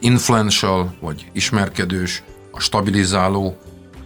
influential, 0.00 0.94
vagy 1.00 1.26
ismerkedős, 1.32 2.22
a 2.50 2.60
stabilizáló, 2.60 3.56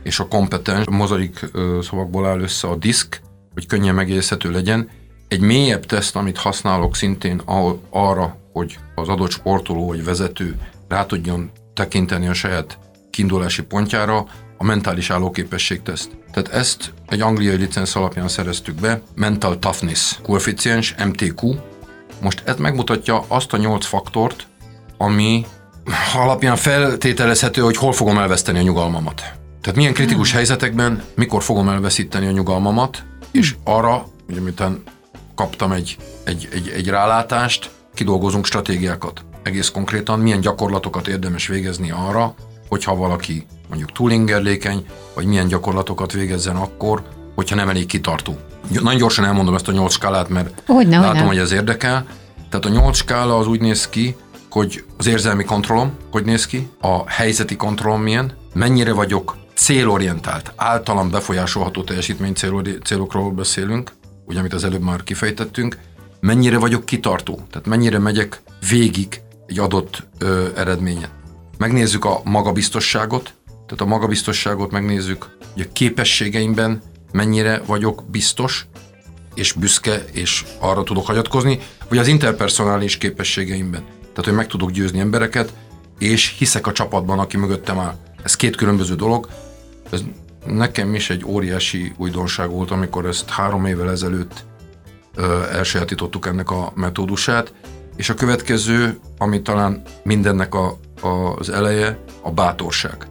és 0.02 0.18
a 0.20 0.26
kompetens 0.26 0.86
mozaik 0.90 1.48
ö, 1.52 1.78
szavakból 1.82 2.26
áll 2.26 2.40
össze 2.40 2.68
a 2.68 2.76
disk, 2.76 3.20
hogy 3.54 3.66
könnyen 3.66 3.94
megérzhető 3.94 4.50
legyen. 4.50 4.88
Egy 5.28 5.40
mélyebb 5.40 5.86
teszt, 5.86 6.16
amit 6.16 6.38
használok 6.38 6.96
szintén 6.96 7.42
arra, 7.90 8.36
hogy 8.52 8.78
az 8.94 9.08
adott 9.08 9.30
sportoló 9.30 9.86
vagy 9.86 10.04
vezető 10.04 10.56
rá 10.88 11.06
tudjon 11.06 11.50
tekinteni 11.74 12.26
a 12.26 12.34
saját 12.34 12.78
kiindulási 13.10 13.62
pontjára, 13.62 14.26
a 14.58 14.64
mentális 14.64 15.10
állóképesség 15.10 15.82
teszt. 15.82 16.10
Tehát 16.32 16.48
ezt 16.48 16.92
egy 17.08 17.20
angliai 17.20 17.56
licensz 17.56 17.96
alapján 17.96 18.28
szereztük 18.28 18.74
be, 18.74 19.00
Mental 19.14 19.58
Toughness 19.58 20.18
koeficiens, 20.22 20.94
MTQ. 21.06 21.54
Most 22.22 22.42
ez 22.44 22.56
megmutatja 22.56 23.24
azt 23.28 23.52
a 23.52 23.56
nyolc 23.56 23.86
faktort, 23.86 24.46
ami 24.96 25.46
alapján 26.14 26.56
feltételezhető, 26.56 27.60
hogy 27.60 27.76
hol 27.76 27.92
fogom 27.92 28.18
elveszteni 28.18 28.58
a 28.58 28.62
nyugalmamat. 28.62 29.22
Tehát 29.60 29.78
milyen 29.78 29.92
kritikus 29.92 30.28
hmm. 30.28 30.36
helyzetekben, 30.36 31.02
mikor 31.14 31.42
fogom 31.42 31.68
elveszíteni 31.68 32.26
a 32.26 32.30
nyugalmamat. 32.30 33.02
És 33.34 33.54
arra, 33.64 34.06
ugye 34.28 34.40
miután 34.40 34.82
kaptam 35.34 35.72
egy, 35.72 35.96
egy, 36.24 36.48
egy, 36.52 36.68
egy 36.68 36.88
rálátást, 36.88 37.70
kidolgozunk 37.94 38.44
stratégiákat. 38.46 39.24
Egész 39.42 39.68
konkrétan 39.68 40.18
milyen 40.18 40.40
gyakorlatokat 40.40 41.08
érdemes 41.08 41.46
végezni 41.46 41.90
arra, 41.90 42.34
hogyha 42.68 42.96
valaki 42.96 43.46
mondjuk 43.68 43.92
túlingerlékeny, 43.92 44.86
vagy 45.14 45.26
milyen 45.26 45.48
gyakorlatokat 45.48 46.12
végezzen 46.12 46.56
akkor, 46.56 47.02
hogyha 47.34 47.56
nem 47.56 47.68
elég 47.68 47.86
kitartó. 47.86 48.36
Nagyon 48.82 48.98
gyorsan 48.98 49.24
elmondom 49.24 49.54
ezt 49.54 49.68
a 49.68 49.72
nyolc 49.72 49.92
skálát, 49.92 50.28
mert 50.28 50.62
Hogyne, 50.66 50.98
látom, 50.98 51.12
hogyne. 51.12 51.26
hogy 51.26 51.38
ez 51.38 51.52
érdekel. 51.52 52.06
Tehát 52.48 52.64
a 52.64 52.68
nyolc 52.68 52.96
skála 52.96 53.38
az 53.38 53.46
úgy 53.46 53.60
néz 53.60 53.88
ki, 53.88 54.16
hogy 54.50 54.84
az 54.98 55.06
érzelmi 55.06 55.44
kontrollom 55.44 55.92
hogy 56.10 56.24
néz 56.24 56.46
ki, 56.46 56.68
a 56.80 57.10
helyzeti 57.10 57.56
kontrollom 57.56 58.02
milyen, 58.02 58.32
mennyire 58.52 58.92
vagyok 58.92 59.36
célorientált, 59.54 60.52
általam 60.56 61.10
befolyásolható 61.10 61.82
teljesítmény 61.82 62.34
célokról 62.82 63.30
beszélünk, 63.30 63.92
ugye 64.24 64.38
amit 64.38 64.52
az 64.52 64.64
előbb 64.64 64.82
már 64.82 65.02
kifejtettünk, 65.02 65.78
mennyire 66.20 66.58
vagyok 66.58 66.84
kitartó, 66.84 67.46
tehát 67.50 67.66
mennyire 67.66 67.98
megyek 67.98 68.42
végig 68.68 69.20
egy 69.46 69.58
adott 69.58 70.06
ö, 70.18 70.46
eredményen. 70.56 71.08
Megnézzük 71.58 72.04
a 72.04 72.20
magabiztosságot, 72.24 73.34
tehát 73.46 73.80
a 73.80 73.84
magabiztosságot 73.84 74.70
megnézzük, 74.70 75.36
hogy 75.52 75.62
a 75.62 75.72
képességeimben 75.72 76.82
mennyire 77.12 77.62
vagyok 77.66 78.02
biztos, 78.10 78.66
és 79.34 79.52
büszke, 79.52 80.04
és 80.12 80.44
arra 80.58 80.82
tudok 80.82 81.06
hagyatkozni, 81.06 81.58
vagy 81.88 81.98
az 81.98 82.06
interpersonális 82.06 82.98
képességeimben. 82.98 83.84
Tehát, 84.00 84.24
hogy 84.24 84.34
meg 84.34 84.46
tudok 84.46 84.70
győzni 84.70 84.98
embereket, 84.98 85.52
és 85.98 86.34
hiszek 86.38 86.66
a 86.66 86.72
csapatban, 86.72 87.18
aki 87.18 87.36
mögöttem 87.36 87.78
áll. 87.78 87.96
Ez 88.22 88.36
két 88.36 88.56
különböző 88.56 88.94
dolog. 88.94 89.28
Ez 89.94 90.02
nekem 90.46 90.94
is 90.94 91.10
egy 91.10 91.24
óriási 91.24 91.92
újdonság 91.96 92.50
volt, 92.50 92.70
amikor 92.70 93.06
ezt 93.06 93.30
három 93.30 93.66
évvel 93.66 93.90
ezelőtt 93.90 94.44
ö, 95.14 95.42
elsajátítottuk 95.52 96.26
ennek 96.26 96.50
a 96.50 96.72
metódusát, 96.74 97.52
és 97.96 98.08
a 98.08 98.14
következő, 98.14 98.98
ami 99.18 99.42
talán 99.42 99.82
mindennek 100.02 100.54
a, 100.54 100.78
a, 101.00 101.08
az 101.08 101.50
eleje, 101.50 101.98
a 102.22 102.30
bátorság. 102.30 103.06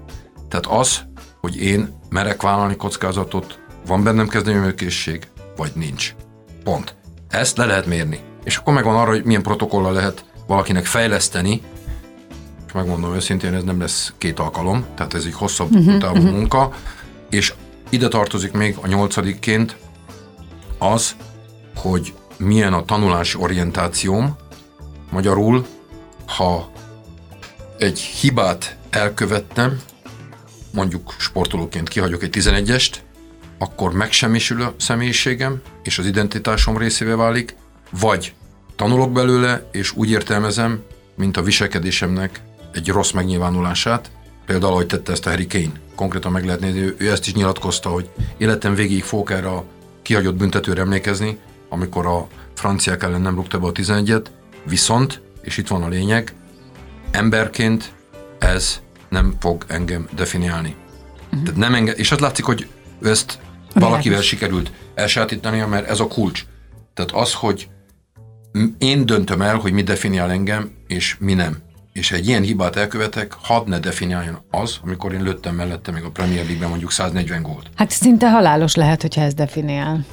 Tehát 0.49 0.65
az, 0.65 1.01
hogy 1.41 1.61
én 1.61 1.99
merek 2.09 2.41
vállalni 2.41 2.75
kockázatot, 2.75 3.59
van 3.85 4.03
bennem 4.03 4.27
kezdeményezőkészség, 4.27 5.27
vagy 5.55 5.71
nincs. 5.75 6.15
Pont. 6.63 6.95
Ezt 7.29 7.57
le 7.57 7.65
lehet 7.65 7.85
mérni. 7.85 8.19
És 8.43 8.57
akkor 8.57 8.73
megvan 8.73 8.95
arra, 8.95 9.09
hogy 9.09 9.23
milyen 9.23 9.41
protokollal 9.41 9.93
lehet 9.93 10.25
valakinek 10.47 10.85
fejleszteni, 10.85 11.61
megmondom 12.73 13.15
őszintén, 13.15 13.53
ez 13.53 13.63
nem 13.63 13.79
lesz 13.79 14.13
két 14.17 14.39
alkalom, 14.39 14.85
tehát 14.95 15.13
ez 15.13 15.25
egy 15.25 15.33
hosszabb 15.33 15.75
uh-huh, 15.75 15.97
távú 15.97 16.17
uh-huh. 16.17 16.31
munka, 16.31 16.73
és 17.29 17.53
ide 17.89 18.07
tartozik 18.07 18.51
még 18.51 18.77
a 18.81 18.87
nyolcadikként 18.87 19.77
az, 20.77 21.15
hogy 21.75 22.13
milyen 22.37 22.73
a 22.73 22.85
tanulási 22.85 23.37
orientációm, 23.37 24.35
magyarul, 25.11 25.65
ha 26.25 26.71
egy 27.77 27.99
hibát 27.99 28.77
elkövettem, 28.89 29.79
mondjuk 30.73 31.15
sportolóként 31.17 31.89
kihagyok 31.89 32.23
egy 32.23 32.35
11-est, 32.39 32.93
akkor 33.57 33.93
megsemmisül 33.93 34.61
a 34.61 34.73
személyiségem, 34.77 35.61
és 35.83 35.97
az 35.97 36.05
identitásom 36.05 36.77
részévé 36.77 37.11
válik, 37.11 37.55
vagy 37.99 38.33
tanulok 38.75 39.11
belőle, 39.11 39.69
és 39.71 39.95
úgy 39.95 40.09
értelmezem, 40.09 40.83
mint 41.15 41.37
a 41.37 41.41
viselkedésemnek 41.41 42.41
egy 42.73 42.87
rossz 42.87 43.11
megnyilvánulását, 43.11 44.11
például 44.45 44.71
ahogy 44.71 44.87
tette 44.87 45.11
ezt 45.11 45.25
a 45.25 45.29
Harry 45.29 45.47
Kane. 45.47 45.71
Konkrétan 45.95 46.31
meg 46.31 46.45
lehet 46.45 46.59
nézni, 46.59 46.93
ő 46.97 47.11
ezt 47.11 47.27
is 47.27 47.33
nyilatkozta, 47.33 47.89
hogy 47.89 48.09
életem 48.37 48.75
végig 48.75 49.03
fogok 49.03 49.31
erre 49.31 49.47
a 49.47 49.65
kihagyott 50.01 50.35
büntetőre 50.35 50.81
emlékezni, 50.81 51.37
amikor 51.69 52.05
a 52.05 52.27
franciák 52.53 53.03
ellen 53.03 53.21
nem 53.21 53.35
rúgta 53.35 53.59
be 53.59 53.67
a 53.67 53.71
11-et, 53.71 54.25
viszont, 54.65 55.21
és 55.41 55.57
itt 55.57 55.67
van 55.67 55.83
a 55.83 55.87
lényeg, 55.87 56.33
emberként 57.11 57.93
ez 58.39 58.81
nem 59.09 59.35
fog 59.39 59.65
engem 59.67 60.07
definiálni. 60.15 60.75
Uh-huh. 61.25 61.43
Tehát 61.43 61.59
nem 61.59 61.73
enged, 61.73 61.99
és 61.99 62.11
az 62.11 62.19
látszik, 62.19 62.45
hogy 62.45 62.67
ezt 63.01 63.39
valakivel 63.73 64.21
sikerült 64.21 64.71
elsátítania, 64.95 65.67
mert 65.67 65.87
ez 65.87 65.99
a 65.99 66.07
kulcs. 66.07 66.45
Tehát 66.93 67.11
az, 67.11 67.33
hogy 67.33 67.67
én 68.77 69.05
döntöm 69.05 69.41
el, 69.41 69.55
hogy 69.55 69.71
mi 69.71 69.83
definiál 69.83 70.31
engem, 70.31 70.71
és 70.87 71.15
mi 71.19 71.33
nem. 71.33 71.57
És 71.93 72.11
egy 72.11 72.27
ilyen 72.27 72.43
hibát 72.43 72.75
elkövetek, 72.75 73.33
hadd 73.41 73.69
ne 73.69 73.79
definiáljon 73.79 74.37
az, 74.51 74.77
amikor 74.83 75.13
én 75.13 75.23
lőttem 75.23 75.55
mellette 75.55 75.91
még 75.91 76.03
a 76.03 76.09
Premier 76.09 76.43
League-ben 76.43 76.69
mondjuk 76.69 76.91
140 76.91 77.41
gólt. 77.41 77.69
Hát 77.75 77.89
szinte 77.89 78.29
halálos 78.29 78.75
lehet, 78.75 79.01
hogyha 79.01 79.21
ez 79.21 79.33
definiál. 79.33 80.05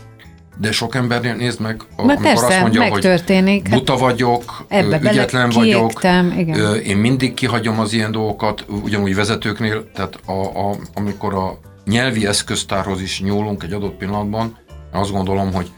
De 0.59 0.73
sok 0.73 0.95
embernél 0.95 1.35
nézd 1.35 1.61
meg, 1.61 1.77
Na 1.97 2.03
amikor 2.03 2.23
persze, 2.23 2.47
azt 2.47 2.61
mondja, 2.61 2.81
megtörténik. 2.81 3.69
hogy 3.69 3.79
buta 3.79 3.97
vagyok, 3.97 4.65
Ebbe 4.69 5.01
ügyetlen 5.03 5.51
vagyok, 5.51 6.03
igen. 6.37 6.77
én 6.77 6.97
mindig 6.97 7.35
kihagyom 7.35 7.79
az 7.79 7.93
ilyen 7.93 8.13
dolgokat, 8.13 8.65
ugyanúgy 8.69 9.15
vezetőknél, 9.15 9.91
tehát 9.93 10.19
a, 10.27 10.33
a, 10.71 10.77
amikor 10.95 11.35
a 11.35 11.59
nyelvi 11.85 12.27
eszköztárhoz 12.27 13.01
is 13.01 13.21
nyúlunk 13.21 13.63
egy 13.63 13.73
adott 13.73 13.97
pillanatban, 13.97 14.57
azt 14.93 15.11
gondolom, 15.11 15.53
hogy 15.53 15.71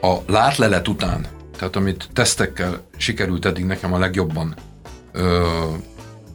a 0.00 0.14
látlelet 0.26 0.88
után, 0.88 1.26
tehát 1.58 1.76
amit 1.76 2.08
tesztekkel 2.12 2.80
sikerült 2.96 3.44
eddig 3.46 3.64
nekem 3.64 3.92
a 3.92 3.98
legjobban 3.98 4.54
ö, 5.12 5.46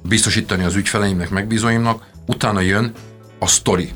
biztosítani 0.02 0.64
az 0.64 0.76
ügyfeleimnek, 0.76 1.30
megbízóimnak, 1.30 2.04
utána 2.28 2.60
jön 2.60 2.92
a 3.40 3.48
story, 3.48 3.90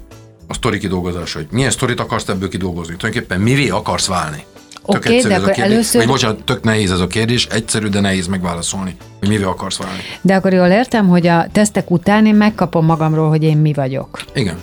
a 0.48 0.54
sztori 0.54 0.78
kidolgozása, 0.78 1.38
hogy 1.38 1.48
milyen 1.52 1.72
sztorit 1.72 2.00
akarsz 2.00 2.28
ebből 2.28 2.50
kidolgozni, 2.50 2.96
tulajdonképpen 2.96 3.42
mivé 3.42 3.70
akarsz 3.70 4.08
válni. 4.08 4.44
Tök 4.86 5.06
okay, 5.06 5.22
de 5.22 5.34
ez 5.34 5.44
a 5.44 5.46
kérdés. 5.46 5.74
Először... 5.74 6.02
Vagy 6.02 6.10
bocsánat, 6.10 6.44
tök 6.44 6.64
nehéz 6.64 6.92
ez 6.92 7.00
a 7.00 7.08
kérdés, 7.08 7.46
egyszerű, 7.46 7.88
de 7.88 8.00
nehéz 8.00 8.28
megválaszolni, 8.28 8.96
hogy 9.20 9.28
mivé 9.28 9.44
akarsz 9.44 9.78
válni. 9.78 10.00
De 10.22 10.36
akkor 10.36 10.54
jól 10.54 10.68
értem, 10.68 11.08
hogy 11.08 11.28
a 11.28 11.48
tesztek 11.52 11.92
után 11.92 12.26
én 12.26 12.36
megkapom 12.36 12.86
magamról, 12.86 13.30
hogy 13.30 13.44
én 13.44 13.58
mi 13.58 13.74
vagyok. 13.74 14.22
Igen. 14.34 14.58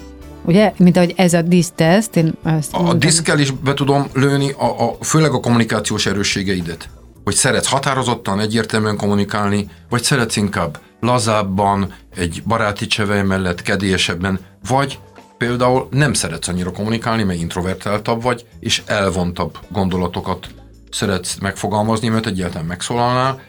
Ugye, 0.45 0.73
mint 0.77 0.97
ahogy 0.97 1.13
ez 1.17 1.33
a 1.33 1.43
diszteszt, 1.43 2.17
én 2.17 2.33
ezt 2.45 2.75
A, 2.75 2.89
a 2.89 2.95
diszkel 2.95 3.39
is 3.39 3.51
be 3.51 3.75
tudom 3.75 4.07
lőni, 4.13 4.51
a, 4.51 4.65
a, 4.65 4.97
főleg 5.01 5.33
a 5.33 5.41
kommunikációs 5.41 6.07
erősségeidet. 6.07 6.89
Hogy 7.27 7.35
szeretsz 7.35 7.67
határozottan, 7.67 8.41
egyértelműen 8.41 8.97
kommunikálni, 8.97 9.71
vagy 9.89 10.03
szeretsz 10.03 10.37
inkább 10.37 10.81
lazábban, 11.01 11.95
egy 12.17 12.43
baráti 12.47 12.87
csevej 12.87 13.23
mellett, 13.23 13.63
kedélyesebben, 13.63 14.41
vagy 14.69 14.99
például 15.39 15.89
nem 15.91 16.13
szeretsz 16.13 16.49
annyira 16.49 16.73
kommunikálni, 16.73 17.23
mert 17.23 17.39
introvertáltabb 17.39 18.23
vagy, 18.23 18.47
és 18.61 18.83
elvontabb 18.87 19.59
gondolatokat 19.69 20.49
szeretsz 20.91 21.37
megfogalmazni, 21.39 22.09
mert 22.09 22.27
egyáltalán 22.27 22.67
megszólalnál, 22.67 23.41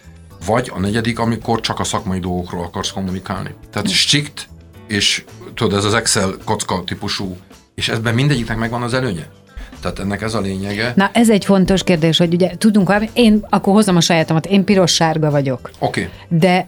vagy 0.45 0.71
a 0.73 0.79
negyedik, 0.79 1.19
amikor 1.19 1.59
csak 1.59 1.79
a 1.79 1.83
szakmai 1.83 2.19
dolgokról 2.19 2.63
akarsz 2.63 2.91
kommunikálni. 2.91 3.55
Tehát 3.71 3.89
strikt, 3.89 4.49
és 4.87 5.23
tudod, 5.53 5.77
ez 5.77 5.85
az 5.85 5.93
Excel 5.93 6.35
kocka 6.43 6.83
típusú, 6.83 7.37
és 7.75 7.89
ebben 7.89 8.13
mindegyiknek 8.13 8.57
megvan 8.57 8.81
az 8.81 8.93
előnye. 8.93 9.29
Tehát 9.81 9.99
ennek 9.99 10.21
ez 10.21 10.33
a 10.33 10.39
lényege. 10.39 10.93
Na 10.95 11.09
ez 11.13 11.29
egy 11.29 11.45
fontos 11.45 11.83
kérdés, 11.83 12.17
hogy 12.17 12.33
ugye 12.33 12.51
tudunk, 12.57 12.93
én 13.13 13.45
akkor 13.49 13.73
hozom 13.73 13.95
a 13.95 14.01
sajátomat, 14.01 14.45
én 14.45 14.63
piros-sárga 14.63 15.31
vagyok. 15.31 15.71
Oké. 15.79 16.01
Okay. 16.01 16.39
De 16.39 16.67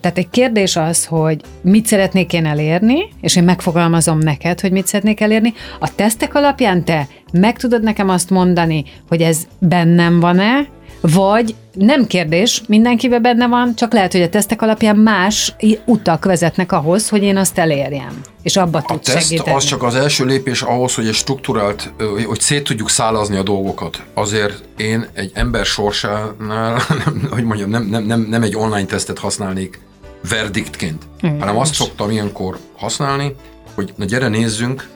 tehát 0.00 0.18
egy 0.18 0.30
kérdés 0.30 0.76
az, 0.76 1.04
hogy 1.04 1.40
mit 1.60 1.86
szeretnék 1.86 2.32
én 2.32 2.46
elérni, 2.46 2.98
és 3.20 3.36
én 3.36 3.44
megfogalmazom 3.44 4.18
neked, 4.18 4.60
hogy 4.60 4.72
mit 4.72 4.86
szeretnék 4.86 5.20
elérni. 5.20 5.54
A 5.78 5.94
tesztek 5.94 6.34
alapján 6.34 6.84
te 6.84 7.08
meg 7.32 7.58
tudod 7.58 7.82
nekem 7.82 8.08
azt 8.08 8.30
mondani, 8.30 8.84
hogy 9.08 9.20
ez 9.20 9.46
bennem 9.58 10.20
van-e, 10.20 10.66
vagy 11.00 11.54
nem 11.72 12.06
kérdés, 12.06 12.62
mindenkiben 12.66 13.22
benne 13.22 13.46
van, 13.46 13.74
csak 13.74 13.92
lehet, 13.92 14.12
hogy 14.12 14.22
a 14.22 14.28
tesztek 14.28 14.62
alapján 14.62 14.96
más 14.96 15.54
utak 15.84 16.24
vezetnek 16.24 16.72
ahhoz, 16.72 17.08
hogy 17.08 17.22
én 17.22 17.36
azt 17.36 17.58
elérjem. 17.58 18.20
És 18.42 18.56
abba 18.56 18.82
tud 18.82 19.00
teszt 19.00 19.28
segíteni. 19.28 19.56
az 19.56 19.64
csak 19.64 19.82
az 19.82 19.94
első 19.94 20.24
lépés 20.24 20.62
ahhoz, 20.62 20.94
hogy 20.94 21.06
egy 21.06 21.14
struktúrált, 21.14 21.92
hogy 22.26 22.40
szét 22.40 22.64
tudjuk 22.64 22.90
szálazni 22.90 23.36
a 23.36 23.42
dolgokat. 23.42 24.02
Azért 24.14 24.62
én 24.76 25.08
egy 25.12 25.30
ember 25.34 25.64
sorsánál, 25.64 26.80
hogy 27.30 27.44
mondjam, 27.44 27.70
nem, 27.70 27.82
nem, 27.82 28.04
nem, 28.04 28.20
nem 28.20 28.42
egy 28.42 28.56
online 28.56 28.86
tesztet 28.86 29.18
használnék 29.18 29.80
verdiktként, 30.28 31.02
Igen, 31.20 31.40
hanem 31.40 31.58
azt 31.58 31.74
szoktam 31.74 32.10
ilyenkor 32.10 32.58
használni, 32.76 33.34
hogy 33.74 33.92
na 33.96 34.04
gyere 34.04 34.28
nézzünk, 34.28 34.88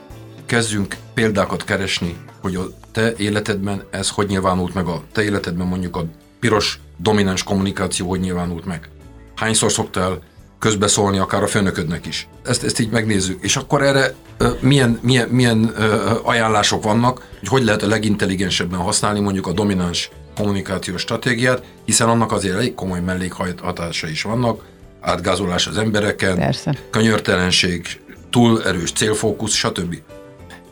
kezdjünk 0.53 0.95
példákat 1.13 1.63
keresni, 1.63 2.15
hogy 2.41 2.55
a 2.55 2.67
te 2.91 3.13
életedben 3.17 3.83
ez 3.89 4.09
hogy 4.09 4.27
nyilvánult 4.27 4.73
meg, 4.73 4.87
a 4.87 5.03
te 5.11 5.23
életedben 5.23 5.67
mondjuk 5.67 5.95
a 5.95 6.05
piros 6.39 6.79
domináns 6.97 7.43
kommunikáció 7.43 8.09
hogy 8.09 8.19
nyilvánult 8.19 8.65
meg. 8.65 8.89
Hányszor 9.35 9.71
szoktál 9.71 10.21
közbeszólni 10.59 11.17
akár 11.17 11.43
a 11.43 11.47
főnöködnek 11.47 12.05
is. 12.05 12.27
Ezt, 12.43 12.63
ezt 12.63 12.79
így 12.79 12.89
megnézzük. 12.89 13.43
És 13.43 13.55
akkor 13.55 13.81
erre 13.81 14.13
ö, 14.37 14.49
milyen, 14.59 14.99
milyen, 15.01 15.29
milyen 15.29 15.71
ö, 15.77 16.11
ajánlások 16.23 16.83
vannak, 16.83 17.27
hogy 17.39 17.47
hogy 17.47 17.63
lehet 17.63 17.83
a 17.83 17.87
legintelligensebben 17.87 18.79
használni 18.79 19.19
mondjuk 19.19 19.47
a 19.47 19.51
domináns 19.51 20.11
kommunikációs 20.35 21.01
stratégiát, 21.01 21.63
hiszen 21.85 22.09
annak 22.09 22.31
azért 22.31 22.55
elég 22.55 22.73
komoly 22.73 22.99
mellékhatása 22.99 24.07
is 24.07 24.21
vannak, 24.21 24.63
átgázolás 25.01 25.67
az 25.67 25.77
embereken, 25.77 26.35
Persze. 26.35 26.77
könyörtelenség, 26.89 28.01
túl 28.29 28.63
erős 28.63 28.91
célfókusz, 28.91 29.53
stb. 29.53 29.95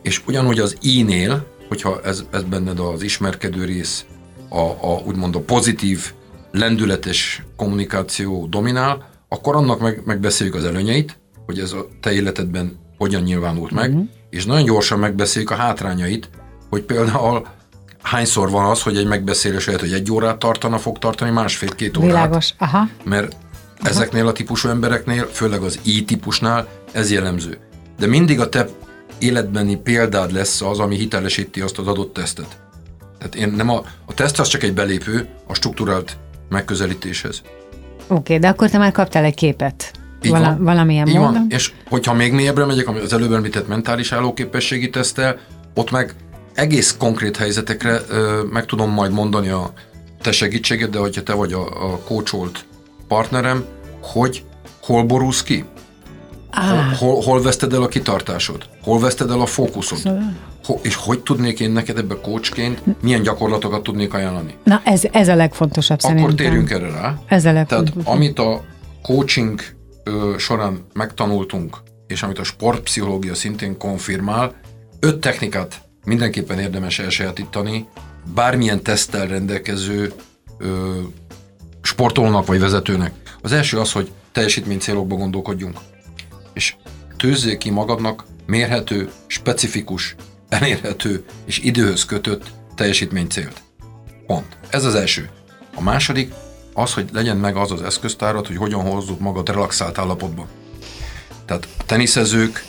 És 0.02 0.22
ugyanúgy 0.28 0.60
az 0.60 0.78
i-nél, 0.82 1.48
hogyha 1.68 2.02
ez, 2.04 2.24
ez 2.32 2.44
benned 2.44 2.80
az 2.80 3.02
ismerkedő 3.02 3.66
rész, 3.66 4.06
a, 4.50 4.60
a 4.60 5.02
úgymond 5.06 5.36
a 5.36 5.40
pozitív, 5.40 6.14
lendületes 6.52 7.44
kommunikáció 7.56 8.48
dominál, 8.50 9.10
akkor 9.30 9.56
annak 9.56 9.80
meg, 9.80 10.02
megbeszéljük 10.06 10.56
az 10.56 10.66
előnyeit, 10.66 11.18
hogy 11.46 11.60
ez 11.60 11.72
a 11.72 11.88
te 12.02 12.12
életedben 12.12 12.80
hogyan 12.98 13.22
nyilvánult 13.22 13.72
meg, 13.72 13.90
uh-huh. 13.90 14.08
és 14.30 14.46
nagyon 14.46 14.66
gyorsan 14.66 15.00
megbeszéljük 15.00 15.52
a 15.52 15.56
hátrányait, 15.56 16.30
hogy 16.70 16.82
például 16.82 17.48
hányszor 18.02 18.50
van 18.50 18.66
az, 18.66 18.82
hogy 18.82 18.98
egy 18.98 19.08
megbeszélés 19.08 19.66
lehet, 19.66 19.82
hogy 19.82 19.94
egy 19.94 20.12
órát 20.12 20.38
tartana, 20.38 20.78
fog 20.78 21.00
tartani 21.00 21.32
másfél-két 21.32 21.98
órát. 21.98 22.10
Világos, 22.10 22.54
aha. 22.58 22.88
Mert 23.04 23.36
ezeknél 23.82 24.28
a 24.28 24.32
típusú 24.32 24.70
embereknél, 24.70 25.26
főleg 25.26 25.62
az 25.62 25.80
I-típusnál 25.84 26.68
ez 26.92 27.12
jellemző. 27.12 27.58
De 28.00 28.08
mindig 28.08 28.40
a 28.40 28.50
te 28.50 28.68
életbeni 29.22 29.76
példád 29.76 30.32
lesz 30.32 30.62
az, 30.62 30.80
ami 30.80 30.96
hitelesíti 30.96 31.62
azt 31.62 31.78
az 31.78 31.88
adott 31.88 32.14
tesztet. 32.14 32.58
Tehát 33.18 33.36
én 33.36 33.50
nem 33.56 33.70
a, 33.70 33.84
a 34.06 34.14
teszt 34.14 34.40
az 34.40 34.48
csak 34.48 34.64
egy 34.64 34.74
belépő 34.74 35.28
a 35.48 35.54
struktúrált 35.54 36.18
megközelítéshez. 36.50 37.42
Oké, 37.42 37.54
okay, 38.08 38.40
de 38.40 38.48
akkor 38.48 38.70
te 38.70 38.78
már 38.78 38.92
kaptál 38.92 39.24
egy 39.24 39.36
képet. 39.36 39.92
Így 40.22 40.32
Vala, 40.32 40.46
van. 40.46 40.64
valamilyen 40.64 41.08
Így 41.08 41.16
módon. 41.16 41.34
Van. 41.34 41.46
És 41.50 41.74
hogyha 41.90 42.14
még 42.14 42.34
mélyebbre 42.34 42.66
megyek, 42.66 42.88
ami 42.88 43.00
az 43.00 43.14
előbb 43.14 43.32
említett 43.32 43.68
mentális 43.68 44.12
állóképességi 44.12 44.90
tesztel, 44.90 45.40
ott 45.74 45.92
meg 45.92 46.16
egész 46.54 46.96
konkrét 47.00 47.38
helyzetekre 47.38 48.02
ö, 48.10 48.42
meg 48.52 48.66
tudom 48.66 48.90
majd 48.90 49.12
mondani 49.12 49.50
a 49.50 49.74
te 50.22 50.32
segítséged, 50.32 50.90
de 50.90 51.00
hogyha 51.00 51.24
te 51.24 51.34
vagy 51.34 51.54
a, 51.54 51.92
a 51.92 51.98
coacholt 51.98 52.66
partnerem, 53.08 53.66
hogy 54.02 54.44
hol 54.82 55.04
borulsz 55.04 55.44
ki, 55.44 55.66
Ah, 56.52 56.98
hol, 56.98 57.22
hol 57.24 57.42
veszted 57.42 57.74
el 57.74 57.82
a 57.82 57.88
kitartásod, 57.88 58.66
hol 58.84 59.00
veszted 59.00 59.30
el 59.30 59.42
a 59.42 59.46
fókuszod, 59.46 60.00
Ho, 60.66 60.80
és 60.82 60.96
hogy 60.96 61.20
tudnék 61.20 61.60
én 61.60 61.72
neked 61.72 61.98
ebbe 61.98 62.16
coachként, 62.22 62.82
milyen 63.02 63.22
gyakorlatokat 63.22 63.84
tudnék 63.84 64.14
ajánlani. 64.14 64.56
na 64.64 64.82
ez, 64.84 65.02
ez 65.12 65.28
a 65.28 65.36
legfontosabb 65.36 65.98
Akkor 66.02 66.10
szerintem. 66.16 66.36
térjünk 66.46 66.70
erre 66.70 66.90
rá. 66.92 67.16
Ez 67.28 67.46
a 67.46 67.52
Tehát 67.52 67.70
legfontosabb. 67.72 68.14
amit 68.14 68.40
a 68.40 68.62
coaching 69.02 69.60
ö, 70.04 70.34
során 70.38 70.86
megtanultunk, 70.94 71.78
és 72.08 72.24
amit 72.24 72.40
a 72.40 72.44
sportpszichológia 72.44 73.36
szintén 73.36 73.78
konfirmál, 73.78 74.54
öt 75.00 75.20
technikát 75.20 75.82
mindenképpen 76.06 76.60
érdemes 76.60 77.00
elsajátítani 77.00 77.88
bármilyen 78.36 78.82
teszttel 78.84 79.28
rendelkező 79.28 80.14
ö, 80.58 80.98
sportolónak 81.82 82.46
vagy 82.48 82.60
vezetőnek. 82.60 83.12
Az 83.42 83.52
első 83.52 83.80
az, 83.80 83.92
hogy 83.92 84.12
teljesítmény 84.32 84.80
célokba 84.80 85.16
gondolkodjunk. 85.16 85.78
És 86.54 86.76
tőzzék 87.18 87.58
ki 87.58 87.70
magadnak 87.70 88.26
mérhető, 88.46 89.10
specifikus, 89.28 90.16
elérhető 90.50 91.26
és 91.46 91.60
időhöz 91.60 92.06
kötött 92.06 92.52
teljesítménycélt. 92.76 93.62
Pont. 94.28 94.58
Ez 94.70 94.86
az 94.86 94.96
első. 94.96 95.30
A 95.76 95.82
második 95.82 96.34
az, 96.74 96.94
hogy 96.94 97.10
legyen 97.14 97.38
meg 97.38 97.56
az 97.56 97.72
az 97.72 97.82
eszköztárat, 97.82 98.48
hogy 98.48 98.58
hogyan 98.58 98.82
hozzuk 98.82 99.20
magad 99.20 99.50
relaxált 99.50 99.98
állapotba. 99.98 100.48
Tehát 101.46 101.68
a 101.78 101.84
teniszezők, 101.86 102.66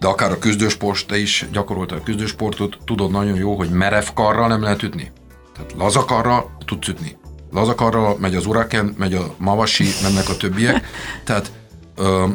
de 0.00 0.06
akár 0.06 0.30
a 0.30 0.38
küzdősport, 0.38 1.06
te 1.06 1.18
is 1.18 1.46
gyakoroltál 1.52 1.98
a 1.98 2.02
küzdősportot, 2.02 2.78
tudod 2.84 3.10
nagyon 3.10 3.36
jó, 3.36 3.56
hogy 3.56 3.70
merev 3.70 4.04
karral 4.14 4.48
nem 4.48 4.62
lehet 4.62 4.82
ütni. 4.82 5.12
Tehát 5.54 5.74
lazakarral 5.76 6.56
tudsz 6.64 6.88
ütni. 6.88 7.16
Lazakarral 7.50 8.16
megy 8.18 8.34
az 8.34 8.46
uraken, 8.46 8.94
megy 8.98 9.14
a 9.14 9.34
mavasi, 9.38 9.86
mennek 10.02 10.28
a 10.28 10.36
többiek. 10.36 10.86
Tehát 11.24 11.52
ö, 11.96 12.26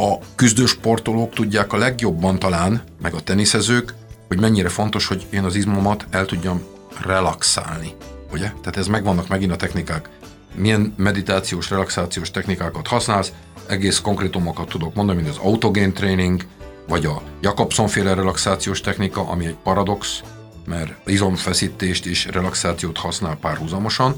a 0.00 0.18
küzdősportolók 0.34 1.34
tudják 1.34 1.72
a 1.72 1.76
legjobban 1.76 2.38
talán, 2.38 2.82
meg 3.02 3.14
a 3.14 3.20
teniszezők, 3.20 3.94
hogy 4.28 4.40
mennyire 4.40 4.68
fontos, 4.68 5.06
hogy 5.06 5.26
én 5.30 5.44
az 5.44 5.54
izmomat 5.54 6.06
el 6.10 6.24
tudjam 6.24 6.62
relaxálni. 7.02 7.94
Ugye? 8.32 8.46
Tehát 8.46 8.76
ez 8.76 8.86
megvannak 8.86 9.28
megint 9.28 9.52
a 9.52 9.56
technikák. 9.56 10.08
Milyen 10.54 10.94
meditációs, 10.96 11.70
relaxációs 11.70 12.30
technikákat 12.30 12.86
használsz, 12.86 13.32
egész 13.66 13.98
konkrétumokat 13.98 14.68
tudok 14.68 14.94
mondani, 14.94 15.22
mint 15.22 15.34
az 15.36 15.40
autogén 15.42 15.92
training, 15.92 16.46
vagy 16.88 17.04
a 17.06 17.22
Jakobson 17.40 17.88
féle 17.88 18.14
relaxációs 18.14 18.80
technika, 18.80 19.28
ami 19.28 19.46
egy 19.46 19.56
paradox, 19.62 20.22
mert 20.66 21.08
izomfeszítést 21.08 22.06
és 22.06 22.26
relaxációt 22.26 22.98
használ 22.98 23.36
párhuzamosan, 23.36 24.14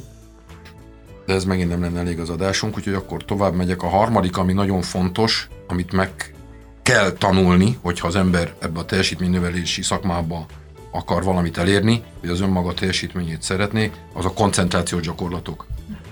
de 1.31 1.37
ez 1.37 1.45
megint 1.45 1.69
nem 1.69 1.81
lenne 1.81 1.99
elég 1.99 2.21
az 2.21 2.31
adásunk, 2.31 2.77
úgyhogy 2.77 2.95
akkor 2.95 3.25
tovább 3.25 3.55
megyek. 3.55 3.83
A 3.83 3.89
harmadik, 3.89 4.37
ami 4.37 4.53
nagyon 4.53 4.83
fontos, 4.83 5.49
amit 5.69 5.93
meg 5.93 6.35
kell 6.83 7.11
tanulni, 7.13 7.79
hogyha 7.81 8.07
az 8.07 8.17
ember 8.17 8.55
ebbe 8.59 8.81
a 8.81 8.85
teljesítménynövelési 8.85 9.83
szakmába 9.83 10.47
akar 10.93 11.25
valamit 11.25 11.59
elérni, 11.59 12.03
vagy 12.21 12.31
az 12.31 12.41
önmaga 12.41 12.75
teljesítményét 12.75 13.43
szeretné, 13.43 13.91
az 14.13 14.25
a 14.25 14.33
koncentrációs 14.33 15.03
gyakorlatok. 15.03 15.67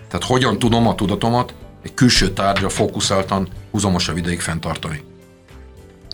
Tehát 0.08 0.26
hogyan 0.26 0.58
tudom 0.58 0.86
a 0.86 0.94
tudatomat 0.94 1.54
egy 1.82 1.94
külső 1.94 2.32
tárgyra 2.32 2.68
fókuszáltan 2.68 3.48
húzamosabb 3.70 4.16
ideig 4.16 4.40
fenntartani. 4.40 5.02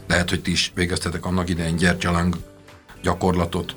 Lehet, 0.06 0.30
hogy 0.30 0.42
ti 0.42 0.50
is 0.50 0.72
végeztetek 0.74 1.26
annak 1.26 1.48
idején 1.48 1.76
gyertyaláng 1.76 2.36
gyakorlatot, 3.02 3.74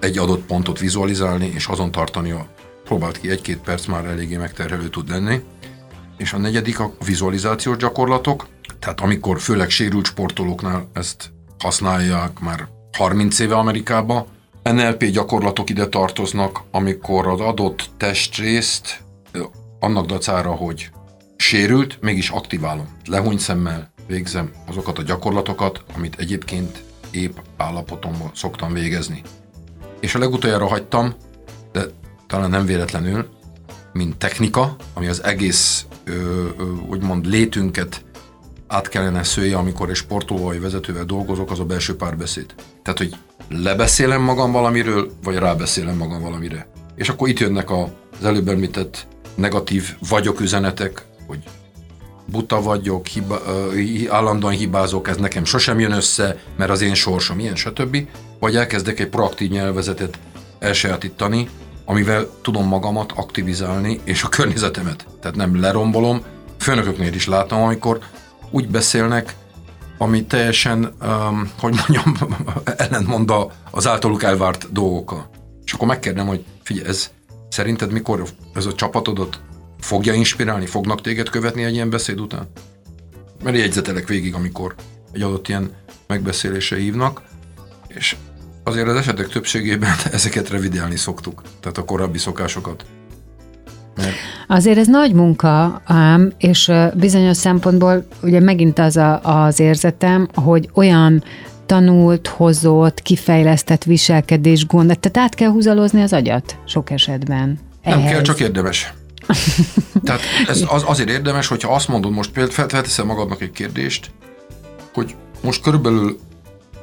egy 0.00 0.18
adott 0.18 0.42
pontot 0.42 0.78
vizualizálni, 0.78 1.46
és 1.54 1.66
azon 1.66 1.90
tartani 1.90 2.30
a 2.30 2.46
próbált 2.90 3.20
ki, 3.20 3.30
egy-két 3.30 3.58
perc 3.58 3.86
már 3.86 4.04
eléggé 4.04 4.36
megterhelő 4.36 4.88
tud 4.88 5.08
lenni. 5.08 5.40
És 6.16 6.32
a 6.32 6.38
negyedik 6.38 6.80
a 6.80 6.92
vizualizációs 7.04 7.76
gyakorlatok, 7.76 8.46
tehát 8.78 9.00
amikor 9.00 9.40
főleg 9.40 9.70
sérült 9.70 10.06
sportolóknál 10.06 10.88
ezt 10.92 11.32
használják 11.58 12.38
már 12.38 12.68
30 12.96 13.38
éve 13.38 13.54
Amerikába, 13.54 14.26
NLP 14.62 15.04
gyakorlatok 15.04 15.70
ide 15.70 15.86
tartoznak, 15.86 16.62
amikor 16.70 17.26
az 17.26 17.40
adott 17.40 17.90
testrészt 17.96 19.02
annak 19.80 20.06
dacára, 20.06 20.50
hogy 20.50 20.90
sérült, 21.36 21.98
mégis 22.00 22.30
aktiválom. 22.30 22.96
Lehúny 23.04 23.38
szemmel 23.38 23.92
végzem 24.06 24.50
azokat 24.68 24.98
a 24.98 25.02
gyakorlatokat, 25.02 25.82
amit 25.96 26.16
egyébként 26.18 26.82
épp 27.10 27.36
állapotomban 27.56 28.30
szoktam 28.34 28.72
végezni. 28.72 29.22
És 30.00 30.14
a 30.14 30.18
legutoljára 30.18 30.66
hagytam, 30.66 31.14
de 31.72 31.82
talán 32.30 32.50
nem 32.50 32.64
véletlenül, 32.64 33.28
mint 33.92 34.16
technika, 34.16 34.76
ami 34.94 35.06
az 35.06 35.24
egész 35.24 35.86
ö, 36.04 36.12
ö, 36.12 36.72
úgymond 36.88 37.26
létünket 37.26 38.04
át 38.66 38.88
kellene 38.88 39.22
szője, 39.22 39.56
amikor 39.56 39.88
egy 39.88 39.94
sportoló 39.94 40.44
vagy 40.44 40.60
vezetővel 40.60 41.04
dolgozok, 41.04 41.50
az 41.50 41.60
a 41.60 41.64
belső 41.64 41.96
párbeszéd. 41.96 42.54
Tehát, 42.82 42.98
hogy 42.98 43.16
lebeszélem 43.48 44.22
magam 44.22 44.52
valamiről, 44.52 45.10
vagy 45.22 45.36
rábeszélem 45.36 45.96
magam 45.96 46.22
valamire. 46.22 46.70
És 46.94 47.08
akkor 47.08 47.28
itt 47.28 47.38
jönnek 47.38 47.70
az 47.70 48.24
előbb 48.24 48.48
említett 48.48 49.06
negatív 49.34 49.96
vagyok 50.08 50.40
üzenetek, 50.40 51.04
hogy 51.26 51.38
buta 52.26 52.62
vagyok, 52.62 53.06
hiba, 53.06 53.42
ö, 53.46 53.80
állandóan 54.08 54.52
hibázok, 54.52 55.08
ez 55.08 55.16
nekem 55.16 55.44
sosem 55.44 55.80
jön 55.80 55.92
össze, 55.92 56.38
mert 56.56 56.70
az 56.70 56.80
én 56.80 56.94
sorsom 56.94 57.38
ilyen, 57.38 57.56
stb. 57.56 58.08
Vagy 58.38 58.56
elkezdek 58.56 59.00
egy 59.00 59.08
proaktív 59.08 59.50
nyelvezetet 59.50 60.18
elsajátítani, 60.58 61.48
amivel 61.90 62.28
tudom 62.42 62.66
magamat 62.66 63.12
aktivizálni, 63.12 64.00
és 64.04 64.22
a 64.22 64.28
környezetemet. 64.28 65.06
Tehát 65.20 65.36
nem 65.36 65.60
lerombolom. 65.60 66.22
Főnököknél 66.58 67.14
is 67.14 67.26
látom, 67.26 67.62
amikor 67.62 67.98
úgy 68.50 68.68
beszélnek, 68.68 69.34
ami 69.98 70.24
teljesen, 70.24 70.94
um, 71.02 71.50
hogy 71.58 71.74
mondjam, 71.74 72.16
ellentmond 72.76 73.32
az 73.70 73.86
általuk 73.86 74.22
elvárt 74.22 74.72
dolgokkal. 74.72 75.30
És 75.64 75.72
akkor 75.72 75.86
megkérdem, 75.86 76.26
hogy 76.26 76.44
figyelj, 76.62 76.88
ez 76.88 77.10
szerinted 77.48 77.92
mikor 77.92 78.24
ez 78.54 78.66
a 78.66 78.74
csapatodat 78.74 79.40
fogja 79.80 80.12
inspirálni, 80.12 80.66
fognak 80.66 81.00
téged 81.00 81.28
követni 81.28 81.64
egy 81.64 81.74
ilyen 81.74 81.90
beszéd 81.90 82.20
után? 82.20 82.48
Mert 83.42 83.56
jegyzetelek 83.56 84.08
végig, 84.08 84.34
amikor 84.34 84.74
egy 85.12 85.22
adott 85.22 85.48
ilyen 85.48 85.72
megbeszélésre 86.06 86.76
hívnak, 86.76 87.22
és 87.88 88.16
azért 88.64 88.88
az 88.88 88.96
esetek 88.96 89.28
többségében 89.28 89.94
ezeket 90.12 90.50
revideálni 90.50 90.96
szoktuk, 90.96 91.42
tehát 91.60 91.78
a 91.78 91.84
korábbi 91.84 92.18
szokásokat 92.18 92.84
Mert 93.96 94.14
Azért 94.46 94.78
ez 94.78 94.86
nagy 94.86 95.12
munka, 95.12 95.82
ám, 95.84 96.32
és 96.38 96.72
bizonyos 96.94 97.36
szempontból 97.36 98.06
ugye 98.22 98.40
megint 98.40 98.78
az 98.78 98.96
a, 98.96 99.20
az 99.22 99.60
érzetem, 99.60 100.28
hogy 100.34 100.70
olyan 100.74 101.24
tanult, 101.66 102.26
hozott, 102.26 103.02
kifejlesztett 103.02 103.84
viselkedés 103.84 104.66
gond, 104.66 104.98
tehát 105.00 105.28
át 105.28 105.34
kell 105.34 105.50
húzalozni 105.50 106.02
az 106.02 106.12
agyat 106.12 106.56
sok 106.66 106.90
esetben. 106.90 107.58
Nem 107.84 107.98
ehhez. 107.98 108.10
kell, 108.10 108.22
csak 108.22 108.40
érdemes. 108.40 108.92
Tehát 110.04 110.20
ez 110.48 110.64
az, 110.68 110.82
azért 110.86 111.08
érdemes, 111.08 111.46
hogyha 111.46 111.74
azt 111.74 111.88
mondod, 111.88 112.12
most 112.12 112.30
például 112.30 112.54
fel- 112.54 112.68
felteszel 112.68 113.04
magadnak 113.04 113.42
egy 113.42 113.50
kérdést, 113.50 114.10
hogy 114.92 115.14
most 115.42 115.62
körülbelül 115.62 116.18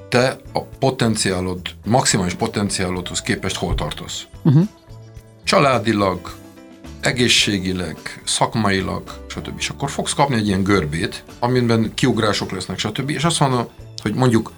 te 0.10 0.38
a 0.54 0.62
potenciálod, 0.62 1.60
maximális 1.86 2.34
potenciálodhoz 2.34 3.22
képest 3.22 3.56
hol 3.56 3.76
tartasz. 3.76 4.28
Uh-huh. 4.44 4.68
Családilag, 5.44 6.36
egészségileg, 7.00 8.22
szakmailag, 8.26 9.26
stb. 9.28 9.54
És 9.58 9.70
akkor 9.70 9.90
fogsz 9.90 10.14
kapni 10.14 10.36
egy 10.36 10.48
ilyen 10.48 10.64
görbét, 10.64 11.24
amiben 11.40 11.92
kiugrások 11.94 12.52
lesznek, 12.52 12.78
stb. 12.78 13.10
És 13.10 13.24
azt 13.24 13.40
mondom, 13.40 13.68
hogy 14.02 14.14
mondjuk 14.14 14.52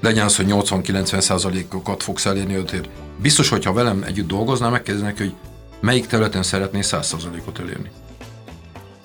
legyen 0.00 0.24
az, 0.24 0.36
hogy 0.36 0.46
80-90 0.48 1.20
százalékokat 1.20 2.02
fogsz 2.02 2.26
elérni 2.26 2.54
ötért. 2.54 2.88
Biztos, 3.22 3.48
hogyha 3.48 3.72
velem 3.72 4.02
együtt 4.06 4.28
dolgoznál, 4.28 4.70
megkérdeznek, 4.70 5.18
hogy 5.18 5.34
melyik 5.80 6.06
területen 6.06 6.42
szeretnél 6.42 6.82
100 6.82 7.06
százalékot 7.06 7.58
elérni. 7.58 7.90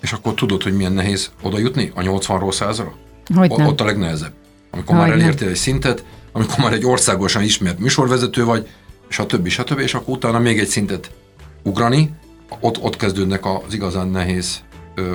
És 0.01 0.12
akkor 0.12 0.33
tudod, 0.33 0.63
hogy 0.63 0.75
milyen 0.75 0.93
nehéz 0.93 1.31
oda 1.41 1.57
jutni 1.57 1.91
a 1.95 2.01
80-ról 2.01 2.53
100-ra? 2.59 2.91
Hogy 3.36 3.51
O-. 3.51 3.67
Ott 3.67 3.81
a 3.81 3.86
legnehezebb. 3.86 4.33
Amikor 4.73 4.95
már 4.95 5.07
Hogy 5.07 5.17
nem. 5.17 5.25
elértél 5.25 5.47
egy 5.47 5.55
szintet, 5.55 6.03
amikor 6.31 6.57
már 6.59 6.73
egy 6.73 6.86
országosan 6.86 7.43
ismert 7.43 7.79
műsorvezető 7.79 8.45
vagy, 8.45 8.67
és 9.09 9.19
a 9.19 9.25
többi, 9.25 9.49
stb. 9.49 9.79
És 9.79 9.93
akkor 9.93 10.15
utána 10.15 10.39
még 10.39 10.59
egy 10.59 10.67
szintet 10.67 11.12
ugrani, 11.63 12.13
ott, 12.59 12.81
ott 12.81 12.95
kezdődnek 12.95 13.45
az 13.45 13.73
igazán 13.73 14.07
nehéz 14.07 14.62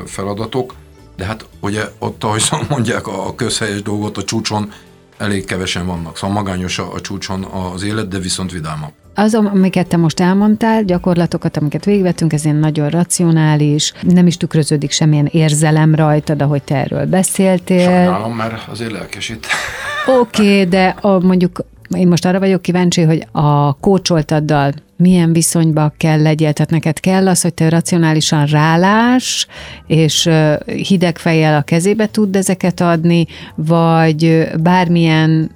feladatok, 0.06 0.74
de 1.16 1.24
hát 1.24 1.46
ugye 1.60 1.84
ott, 1.98 2.24
ahogy 2.24 2.42
mondják 2.68 3.06
a 3.06 3.26
a 3.26 3.34
közhelyes 3.34 3.82
dolgot, 3.82 4.16
a 4.16 4.24
csúcson 4.24 4.72
elég 5.16 5.44
kevesen 5.44 5.86
vannak. 5.86 6.16
Szóval 6.16 6.36
magányos 6.36 6.78
a, 6.78 6.92
a 6.94 7.00
csúcson 7.00 7.44
az 7.44 7.82
élet, 7.82 8.08
de 8.08 8.18
viszont 8.18 8.52
vidámabb. 8.52 8.92
Az, 9.18 9.34
amiket 9.34 9.88
te 9.88 9.96
most 9.96 10.20
elmondtál, 10.20 10.82
gyakorlatokat, 10.82 11.56
amiket 11.56 11.84
végigvettünk, 11.84 12.32
ez 12.32 12.44
ilyen 12.44 12.56
nagyon 12.56 12.88
racionális, 12.88 13.92
nem 14.02 14.26
is 14.26 14.36
tükröződik 14.36 14.90
semmilyen 14.90 15.28
érzelem 15.32 15.94
rajtad, 15.94 16.42
ahogy 16.42 16.62
te 16.62 16.76
erről 16.76 17.06
beszéltél. 17.06 17.84
Sajnálom, 17.84 18.36
mert 18.36 18.68
azért 18.68 18.92
lelkesít. 18.92 19.46
Oké, 20.20 20.42
okay, 20.42 20.64
de 20.68 20.86
a, 21.00 21.18
mondjuk 21.18 21.64
én 21.96 22.08
most 22.08 22.24
arra 22.24 22.38
vagyok 22.38 22.62
kíváncsi, 22.62 23.02
hogy 23.02 23.26
a 23.32 23.74
kócsoltaddal 23.74 24.72
milyen 24.96 25.32
viszonyba 25.32 25.92
kell 25.96 26.22
legyél, 26.22 26.52
tehát 26.52 26.70
neked 26.70 27.00
kell 27.00 27.28
az, 27.28 27.42
hogy 27.42 27.54
te 27.54 27.68
racionálisan 27.68 28.46
rálás, 28.46 29.46
és 29.86 30.30
hideg 30.64 31.18
fejjel 31.18 31.56
a 31.56 31.62
kezébe 31.62 32.06
tud 32.06 32.36
ezeket 32.36 32.80
adni, 32.80 33.26
vagy 33.54 34.48
bármilyen 34.60 35.50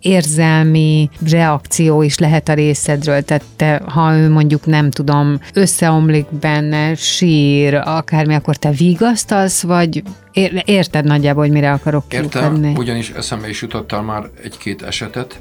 érzelmi 0.00 1.10
reakció 1.30 2.02
is 2.02 2.18
lehet 2.18 2.48
a 2.48 2.54
részedről, 2.54 3.22
tehát 3.22 3.44
te, 3.56 3.82
ha 3.86 4.16
ő 4.16 4.30
mondjuk 4.30 4.66
nem 4.66 4.90
tudom, 4.90 5.40
összeomlik 5.54 6.26
benne, 6.40 6.94
sír, 6.94 7.74
akármi, 7.74 8.34
akkor 8.34 8.56
te 8.56 8.70
vigasztalsz, 8.70 9.62
vagy 9.62 10.02
ér- 10.32 10.62
érted 10.64 11.04
nagyjából, 11.04 11.42
hogy 11.42 11.52
mire 11.52 11.72
akarok 11.72 12.08
kiukadni? 12.08 12.74
ugyanis 12.76 13.10
eszembe 13.10 13.48
is 13.48 13.62
jutottál 13.62 14.02
már 14.02 14.30
egy-két 14.42 14.82
esetet. 14.82 15.40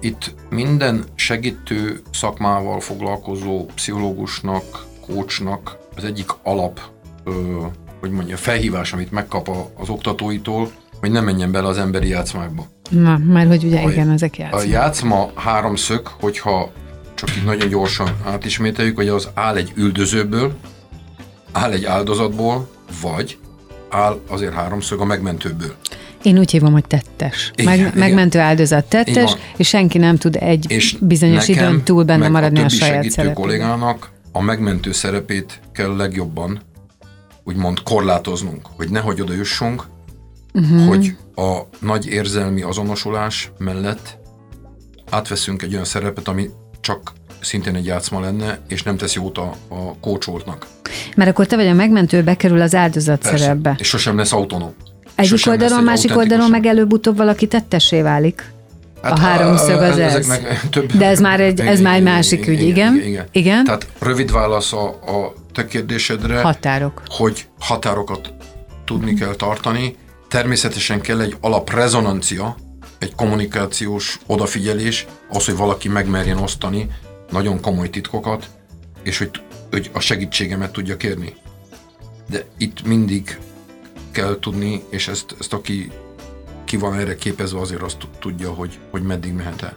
Itt 0.00 0.34
minden 0.50 1.04
segítő 1.14 2.00
szakmával 2.12 2.80
foglalkozó 2.80 3.64
pszichológusnak, 3.74 4.86
kócsnak 5.06 5.76
az 5.96 6.04
egyik 6.04 6.30
alap, 6.42 6.80
ö, 7.24 7.30
hogy 8.00 8.10
mondja, 8.10 8.36
felhívás, 8.36 8.92
amit 8.92 9.10
megkap 9.10 9.48
a, 9.48 9.70
az 9.78 9.88
oktatóitól, 9.88 10.70
hogy 11.00 11.10
ne 11.10 11.20
menjen 11.20 11.52
bele 11.52 11.68
az 11.68 11.78
emberi 11.78 12.08
játszmákba. 12.08 12.66
Na, 12.92 13.18
mert 13.18 13.48
hogy 13.48 13.64
ugye 13.64 13.80
A- 13.80 13.90
igen, 13.90 14.10
ezek 14.10 14.34
A 14.38 14.42
játszanak. 14.42 14.68
játszma 14.68 15.30
háromszög, 15.34 16.06
hogyha 16.06 16.72
csak 17.14 17.36
így 17.36 17.44
nagyon 17.44 17.68
gyorsan 17.68 18.08
átismételjük, 18.24 18.96
hogy 18.96 19.08
az 19.08 19.28
áll 19.34 19.56
egy 19.56 19.72
üldözőből, 19.76 20.54
áll 21.52 21.70
egy 21.72 21.84
áldozatból, 21.84 22.68
vagy 23.02 23.38
áll 23.90 24.20
azért 24.28 24.52
háromszög 24.54 25.00
a 25.00 25.04
megmentőből. 25.04 25.74
Én 26.22 26.38
úgy 26.38 26.50
hívom, 26.50 26.72
hogy 26.72 26.84
tettes. 26.86 27.50
Meg, 27.64 27.78
igen. 27.78 27.92
megmentő 27.94 28.38
áldozat 28.38 28.84
tettes, 28.84 29.36
és 29.56 29.68
senki 29.68 29.98
nem 29.98 30.16
tud 30.16 30.36
egy 30.40 30.64
És 30.70 30.96
bizonyos 31.00 31.48
időn 31.48 31.82
túl 31.82 32.04
benne 32.04 32.28
maradni 32.28 32.60
a, 32.60 32.64
a 32.64 32.68
saját 32.68 33.10
szerepében. 33.10 33.34
kollégának 33.34 34.10
a 34.32 34.40
megmentő 34.40 34.92
szerepét 34.92 35.60
kell 35.72 35.96
legjobban 35.96 36.60
úgymond 37.44 37.82
korlátoznunk, 37.82 38.66
hogy 38.76 38.90
nehogy 38.90 39.20
oda 39.20 39.32
jussunk. 39.34 39.84
Uh-huh. 40.52 40.86
hogy 40.88 41.16
a 41.34 41.58
nagy 41.78 42.06
érzelmi 42.06 42.62
azonosulás 42.62 43.52
mellett 43.58 44.18
átveszünk 45.10 45.62
egy 45.62 45.72
olyan 45.72 45.84
szerepet, 45.84 46.28
ami 46.28 46.50
csak 46.80 47.12
szintén 47.40 47.74
egy 47.74 47.86
játszma 47.86 48.20
lenne, 48.20 48.58
és 48.68 48.82
nem 48.82 48.96
tesz 48.96 49.14
jót 49.14 49.38
a, 49.38 49.54
a 49.68 49.96
kócsoltnak. 50.00 50.66
Mert 51.16 51.30
akkor 51.30 51.46
te 51.46 51.56
vagy 51.56 51.66
a 51.66 51.72
megmentő, 51.72 52.22
bekerül 52.22 52.60
az 52.60 52.74
áldozat 52.74 53.20
Persze. 53.22 53.38
szerepbe. 53.38 53.76
És 53.78 53.88
sosem 53.88 54.16
lesz 54.16 54.32
autonóm. 54.32 54.72
Egyik 55.14 55.46
oldalon, 55.46 55.78
egy 55.78 55.84
másik 55.84 56.16
oldalon 56.16 56.50
meg 56.50 56.66
előbb-utóbb 56.66 57.16
valaki 57.16 57.46
tettessé 57.46 58.00
válik. 58.02 58.44
a 59.02 59.18
háromszög 59.18 59.80
az 59.80 59.98
ez. 59.98 60.40
több- 60.70 60.92
De 60.96 61.06
ez 61.06 61.20
már 61.20 61.40
egy- 61.40 61.60
ez 61.60 61.80
már 61.80 61.94
egy 61.96 62.02
másik 62.02 62.46
ügy, 62.46 62.62
igen? 62.62 62.96
igen. 63.04 63.26
Igen? 63.32 63.64
Tehát 63.64 63.86
rövid 63.98 64.32
válasz 64.32 64.72
a, 64.72 64.86
a 64.88 65.32
te 65.52 65.66
kérdésedre, 65.66 66.40
Határok. 66.40 67.02
hogy 67.08 67.46
határokat 67.58 68.32
tudni 68.84 69.14
kell 69.14 69.34
tartani. 69.34 69.96
Természetesen 70.32 71.00
kell 71.00 71.20
egy 71.20 71.36
alaprezonancia, 71.40 72.56
egy 72.98 73.14
kommunikációs 73.14 74.18
odafigyelés, 74.26 75.06
az, 75.28 75.44
hogy 75.44 75.56
valaki 75.56 75.88
megmerjen 75.88 76.38
osztani 76.38 76.90
nagyon 77.30 77.60
komoly 77.60 77.90
titkokat, 77.90 78.48
és 79.02 79.18
hogy, 79.18 79.30
hogy 79.70 79.90
a 79.92 80.00
segítségemet 80.00 80.72
tudja 80.72 80.96
kérni. 80.96 81.34
De 82.30 82.44
itt 82.58 82.82
mindig 82.82 83.38
kell 84.10 84.38
tudni, 84.40 84.82
és 84.90 85.08
ezt, 85.08 85.36
ezt 85.38 85.52
aki 85.52 85.90
ki 86.64 86.76
van 86.76 86.98
erre 86.98 87.14
képezve, 87.14 87.60
azért 87.60 87.82
azt 87.82 88.08
tudja, 88.18 88.52
hogy, 88.52 88.78
hogy 88.90 89.02
meddig 89.02 89.32
mehet 89.32 89.62
el. 89.62 89.76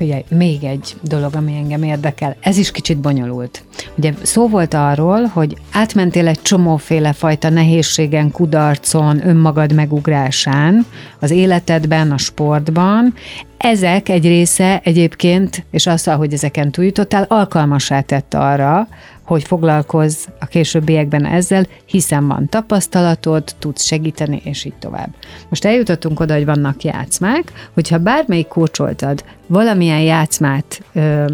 Figyelj, 0.00 0.24
még 0.28 0.64
egy 0.64 0.96
dolog, 1.02 1.34
ami 1.34 1.56
engem 1.56 1.82
érdekel. 1.82 2.36
Ez 2.40 2.56
is 2.56 2.70
kicsit 2.70 2.98
bonyolult. 2.98 3.64
Ugye 3.96 4.12
szó 4.22 4.48
volt 4.48 4.74
arról, 4.74 5.24
hogy 5.24 5.56
átmentél 5.72 6.28
egy 6.28 6.42
csomóféle 6.42 7.12
fajta 7.12 7.48
nehézségen, 7.48 8.30
kudarcon, 8.30 9.26
önmagad 9.28 9.72
megugrásán, 9.72 10.86
az 11.18 11.30
életedben, 11.30 12.10
a 12.10 12.18
sportban. 12.18 13.14
Ezek 13.56 14.08
egy 14.08 14.24
része 14.24 14.80
egyébként, 14.84 15.64
és 15.70 15.86
azt, 15.86 16.08
hogy 16.08 16.32
ezeken 16.32 16.70
túljutottál, 16.70 17.26
alkalmasá 17.28 18.00
tett 18.00 18.34
arra, 18.34 18.88
hogy 19.30 19.44
foglalkozz 19.44 20.26
a 20.40 20.46
későbbiekben 20.46 21.24
ezzel, 21.24 21.66
hiszen 21.86 22.26
van 22.26 22.48
tapasztalatod, 22.48 23.44
tudsz 23.58 23.84
segíteni, 23.84 24.40
és 24.44 24.64
így 24.64 24.74
tovább. 24.78 25.14
Most 25.48 25.64
eljutottunk 25.64 26.20
oda, 26.20 26.34
hogy 26.34 26.44
vannak 26.44 26.82
játszmák, 26.82 27.52
hogyha 27.74 27.98
bármelyik 27.98 28.46
kócsoltad 28.46 29.24
valamilyen 29.46 30.00
játszmát 30.00 30.82
ö, 30.92 31.24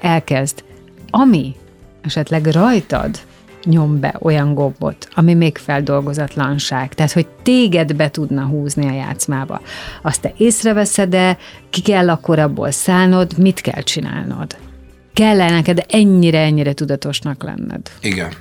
elkezd, 0.00 0.64
ami 1.10 1.54
esetleg 2.02 2.46
rajtad 2.46 3.18
nyom 3.64 4.00
be 4.00 4.14
olyan 4.20 4.54
gombot, 4.54 5.08
ami 5.14 5.34
még 5.34 5.58
feldolgozatlanság, 5.58 6.94
tehát 6.94 7.12
hogy 7.12 7.26
téged 7.42 7.96
be 7.96 8.10
tudna 8.10 8.44
húzni 8.44 8.88
a 8.88 8.94
játszmába. 8.94 9.60
Azt 10.02 10.20
te 10.20 10.32
észreveszed 10.36 11.08
de 11.08 11.38
ki 11.70 11.82
kell 11.82 12.10
akkor 12.10 12.38
abból 12.38 12.70
szállnod, 12.70 13.38
mit 13.38 13.60
kell 13.60 13.82
csinálnod? 13.82 14.56
Kell 15.12 15.36
neked 15.36 15.84
ennyire-ennyire 15.88 16.72
tudatosnak 16.72 17.42
lenned? 17.42 17.90
Igen. 18.00 18.32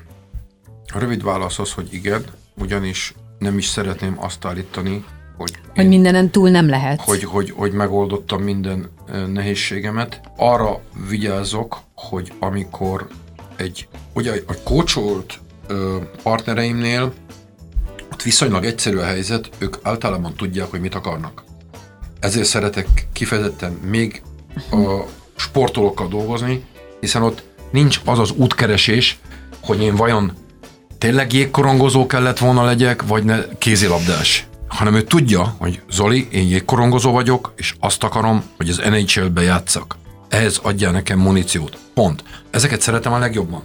A 0.94 1.00
rövid 1.00 1.24
válasz 1.24 1.60
az, 1.60 1.72
hogy 1.72 1.88
igen, 1.94 2.24
ugyanis 2.58 3.14
nem 3.40 3.58
is 3.58 3.66
szeretném 3.66 4.16
azt 4.20 4.46
állítani, 4.46 5.06
hogy, 5.38 5.52
Hogy 5.76 5.84
én, 5.84 5.90
mindenen 5.90 6.30
túl 6.30 6.50
nem 6.50 6.70
lehet. 6.70 7.02
hogy, 7.02 7.24
hogy, 7.24 7.52
hogy 7.52 7.72
megoldottam 7.72 8.42
minden 8.42 8.90
nehézségemet. 9.34 10.22
Arra 10.38 10.82
vigyázok, 11.10 11.80
hogy 11.96 12.34
amikor 12.40 13.08
egy, 13.56 13.88
ugye 14.14 14.42
a 14.48 14.54
kócsolt 14.64 15.40
partnereimnél 16.24 17.14
ott 18.12 18.22
viszonylag 18.22 18.66
egyszerű 18.66 18.98
a 18.98 19.04
helyzet, 19.04 19.50
ők 19.58 19.78
általában 19.82 20.34
tudják, 20.34 20.70
hogy 20.70 20.82
mit 20.82 20.96
akarnak. 20.96 21.44
Ezért 22.20 22.48
szeretek 22.48 22.88
kifejezetten 23.14 23.72
még 23.72 24.22
a 24.72 25.04
sportolókkal 25.42 26.08
dolgozni, 26.08 26.64
hiszen 27.00 27.24
ott 27.24 27.44
nincs 27.72 28.02
az 28.06 28.20
az 28.20 28.32
útkeresés, 28.32 29.20
hogy 29.62 29.82
én 29.82 29.96
vajon 29.96 30.32
tényleg 30.98 31.34
jégkorongozó 31.34 32.06
kellett 32.06 32.38
volna 32.38 32.64
legyek, 32.64 33.08
vagy 33.08 33.24
ne 33.24 33.38
kézilabdás. 33.58 34.48
Hanem 34.68 34.96
ő 34.96 35.02
tudja, 35.02 35.56
hogy 35.58 35.82
Zoli, 35.90 36.28
én 36.32 36.48
jégkorongozó 36.48 37.12
vagyok, 37.12 37.54
és 37.56 37.76
azt 37.80 38.04
akarom, 38.04 38.44
hogy 38.58 38.70
az 38.70 38.78
NHL-be 38.78 39.42
játszak. 39.42 39.98
Ehhez 40.30 40.60
adja 40.64 40.92
nekem 40.92 41.20
muníciót. 41.20 41.78
Pont. 41.94 42.24
Ezeket 42.50 42.82
szeretem 42.82 43.14
a 43.14 43.18
legjobban. 43.18 43.64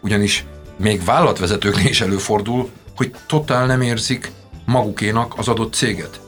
ugyanis 0.00 0.44
még 0.78 1.04
vállalatvezetőknél 1.04 1.86
is 1.86 2.00
előfordul, 2.00 2.70
hogy 2.96 3.14
totál 3.26 3.66
nem 3.66 3.80
érzik 3.80 4.30
magukénak 4.64 5.34
az 5.36 5.48
adott 5.48 5.74
céget. 5.74 6.20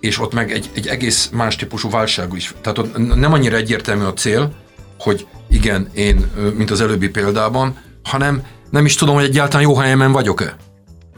És 0.00 0.20
ott 0.20 0.32
meg 0.34 0.52
egy, 0.52 0.70
egy 0.74 0.86
egész 0.86 1.28
más 1.32 1.56
típusú 1.56 1.90
válság 1.90 2.32
is. 2.34 2.54
Tehát 2.60 2.78
ott 2.78 3.14
nem 3.14 3.32
annyira 3.32 3.56
egyértelmű 3.56 4.04
a 4.04 4.12
cél, 4.12 4.52
hogy 4.98 5.26
igen, 5.50 5.88
én, 5.94 6.30
mint 6.56 6.70
az 6.70 6.80
előbbi 6.80 7.08
példában, 7.08 7.78
hanem 8.02 8.42
nem 8.70 8.84
is 8.84 8.94
tudom, 8.94 9.14
hogy 9.14 9.24
egyáltalán 9.24 9.66
jó 9.66 9.76
helyemen 9.76 10.12
vagyok-e. 10.12 10.56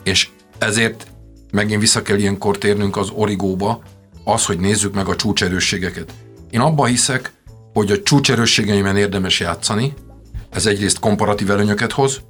És 0.02 0.28
ezért 0.58 1.06
megint 1.52 1.80
vissza 1.80 2.02
kell 2.02 2.18
ilyenkor 2.18 2.58
térnünk 2.58 2.96
az 2.96 3.10
origóba, 3.14 3.82
az, 4.24 4.44
hogy 4.44 4.58
nézzük 4.58 4.94
meg 4.94 5.08
a 5.08 5.16
csúcserősségeket. 5.16 6.12
Én 6.50 6.60
abban 6.60 6.86
hiszek, 6.86 7.32
hogy 7.72 7.90
a 7.90 8.02
csúcserősségeimen 8.02 8.96
érdemes 8.96 9.40
játszani, 9.40 9.94
ez 10.50 10.66
egyrészt 10.66 10.98
komparatív 10.98 11.50
előnyöket 11.50 11.92
hoz, 11.92 12.20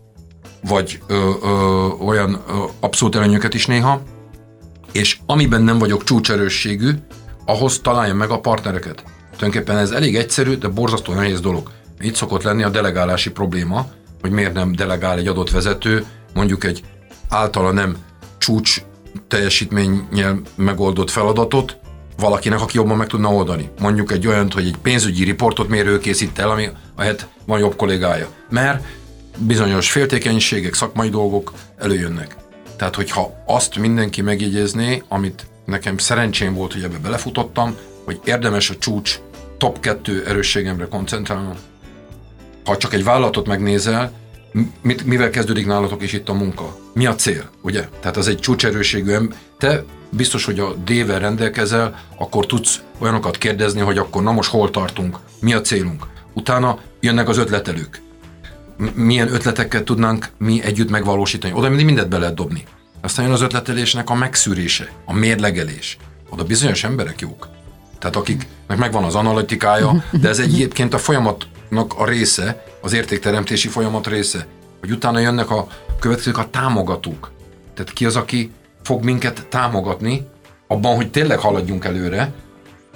vagy 0.62 1.00
ö, 1.06 1.30
ö, 1.42 1.86
olyan 1.86 2.42
ö, 2.48 2.52
abszolút 2.80 3.16
előnyöket 3.16 3.54
is 3.54 3.66
néha, 3.66 4.02
és 4.92 5.18
amiben 5.26 5.62
nem 5.62 5.78
vagyok 5.78 6.04
csúcserősségű, 6.04 6.90
ahhoz 7.44 7.80
találjam 7.80 8.16
meg 8.16 8.30
a 8.30 8.40
partnereket. 8.40 9.04
Tulajdonképpen 9.36 9.76
ez 9.76 9.90
elég 9.90 10.16
egyszerű, 10.16 10.54
de 10.54 10.68
borzasztó 10.68 11.12
nehéz 11.12 11.40
dolog. 11.40 11.70
Itt 12.00 12.14
szokott 12.14 12.42
lenni 12.42 12.62
a 12.62 12.68
delegálási 12.68 13.30
probléma, 13.30 13.86
hogy 14.20 14.30
miért 14.30 14.52
nem 14.52 14.72
delegál 14.72 15.18
egy 15.18 15.26
adott 15.26 15.50
vezető, 15.50 16.04
mondjuk 16.34 16.64
egy 16.64 16.82
általa 17.28 17.70
nem 17.70 17.96
csúcs 18.38 18.82
teljesítménnyel 19.28 20.40
megoldott 20.54 21.10
feladatot, 21.10 21.78
valakinek, 22.20 22.60
aki 22.60 22.76
jobban 22.76 22.96
meg 22.96 23.06
tudna 23.06 23.28
oldani. 23.28 23.70
Mondjuk 23.80 24.12
egy 24.12 24.26
olyan, 24.26 24.50
hogy 24.50 24.66
egy 24.66 24.76
pénzügyi 24.82 25.24
riportot 25.24 25.68
miért 25.68 25.86
ő 25.86 25.98
készít 25.98 26.38
el, 26.38 26.50
ami 26.50 26.68
ahelyett 26.96 27.28
van 27.46 27.58
jobb 27.58 27.76
kollégája. 27.76 28.28
Mert 28.50 28.84
bizonyos 29.38 29.90
féltékenységek, 29.90 30.74
szakmai 30.74 31.08
dolgok 31.08 31.52
előjönnek. 31.76 32.36
Tehát, 32.80 32.94
hogyha 32.94 33.42
azt 33.46 33.78
mindenki 33.78 34.22
megjegyezné, 34.22 35.02
amit 35.08 35.46
nekem 35.64 35.98
szerencsém 35.98 36.54
volt, 36.54 36.72
hogy 36.72 36.82
ebbe 36.82 36.98
belefutottam, 36.98 37.76
hogy 38.04 38.20
érdemes 38.24 38.70
a 38.70 38.76
csúcs 38.78 39.20
top 39.58 39.80
2 39.80 40.26
erősségemre 40.26 40.84
koncentrálnom. 40.84 41.56
Ha 42.64 42.76
csak 42.76 42.94
egy 42.94 43.04
vállalatot 43.04 43.46
megnézel, 43.46 44.12
mit, 44.82 45.04
mivel 45.04 45.30
kezdődik 45.30 45.66
nálatok 45.66 46.02
is 46.02 46.12
itt 46.12 46.28
a 46.28 46.32
munka? 46.32 46.76
Mi 46.94 47.06
a 47.06 47.14
cél, 47.14 47.50
ugye? 47.62 47.88
Tehát 48.00 48.16
az 48.16 48.28
egy 48.28 48.38
csúcserőségű 48.38 49.12
ember. 49.12 49.38
Te 49.58 49.84
biztos, 50.10 50.44
hogy 50.44 50.58
a 50.58 50.74
D-vel 50.74 51.18
rendelkezel, 51.18 52.00
akkor 52.16 52.46
tudsz 52.46 52.80
olyanokat 52.98 53.38
kérdezni, 53.38 53.80
hogy 53.80 53.98
akkor 53.98 54.22
na 54.22 54.32
most 54.32 54.50
hol 54.50 54.70
tartunk, 54.70 55.18
mi 55.40 55.52
a 55.52 55.60
célunk. 55.60 56.06
Utána 56.34 56.78
jönnek 57.00 57.28
az 57.28 57.38
ötletelők. 57.38 58.00
Milyen 58.94 59.32
ötleteket 59.32 59.84
tudnánk 59.84 60.28
mi 60.38 60.62
együtt 60.62 60.90
megvalósítani. 60.90 61.52
Oda 61.54 61.68
mindig 61.68 61.86
mindent 61.86 62.08
be 62.08 62.18
lehet 62.18 62.34
dobni. 62.34 62.64
Aztán 63.00 63.24
jön 63.24 63.34
az 63.34 63.40
ötletelésnek 63.40 64.10
a 64.10 64.14
megszűrése, 64.14 64.90
a 65.04 65.12
mérlegelés. 65.12 65.96
Oda 66.28 66.44
bizonyos 66.44 66.84
emberek 66.84 67.20
jók. 67.20 67.48
Tehát 67.98 68.16
akiknek 68.16 68.78
megvan 68.78 69.04
az 69.04 69.14
analitikája, 69.14 70.04
de 70.10 70.28
ez 70.28 70.38
egyébként 70.38 70.94
a 70.94 70.98
folyamatnak 70.98 71.94
a 71.96 72.04
része, 72.04 72.64
az 72.80 72.92
értékteremtési 72.92 73.68
folyamat 73.68 74.06
része, 74.06 74.46
hogy 74.80 74.90
utána 74.90 75.18
jönnek 75.18 75.50
a 75.50 75.66
következők 76.00 76.38
a 76.38 76.50
támogatók. 76.50 77.30
Tehát 77.74 77.92
ki 77.92 78.06
az, 78.06 78.16
aki 78.16 78.50
fog 78.82 79.04
minket 79.04 79.46
támogatni 79.48 80.26
abban, 80.66 80.96
hogy 80.96 81.10
tényleg 81.10 81.38
haladjunk 81.38 81.84
előre, 81.84 82.32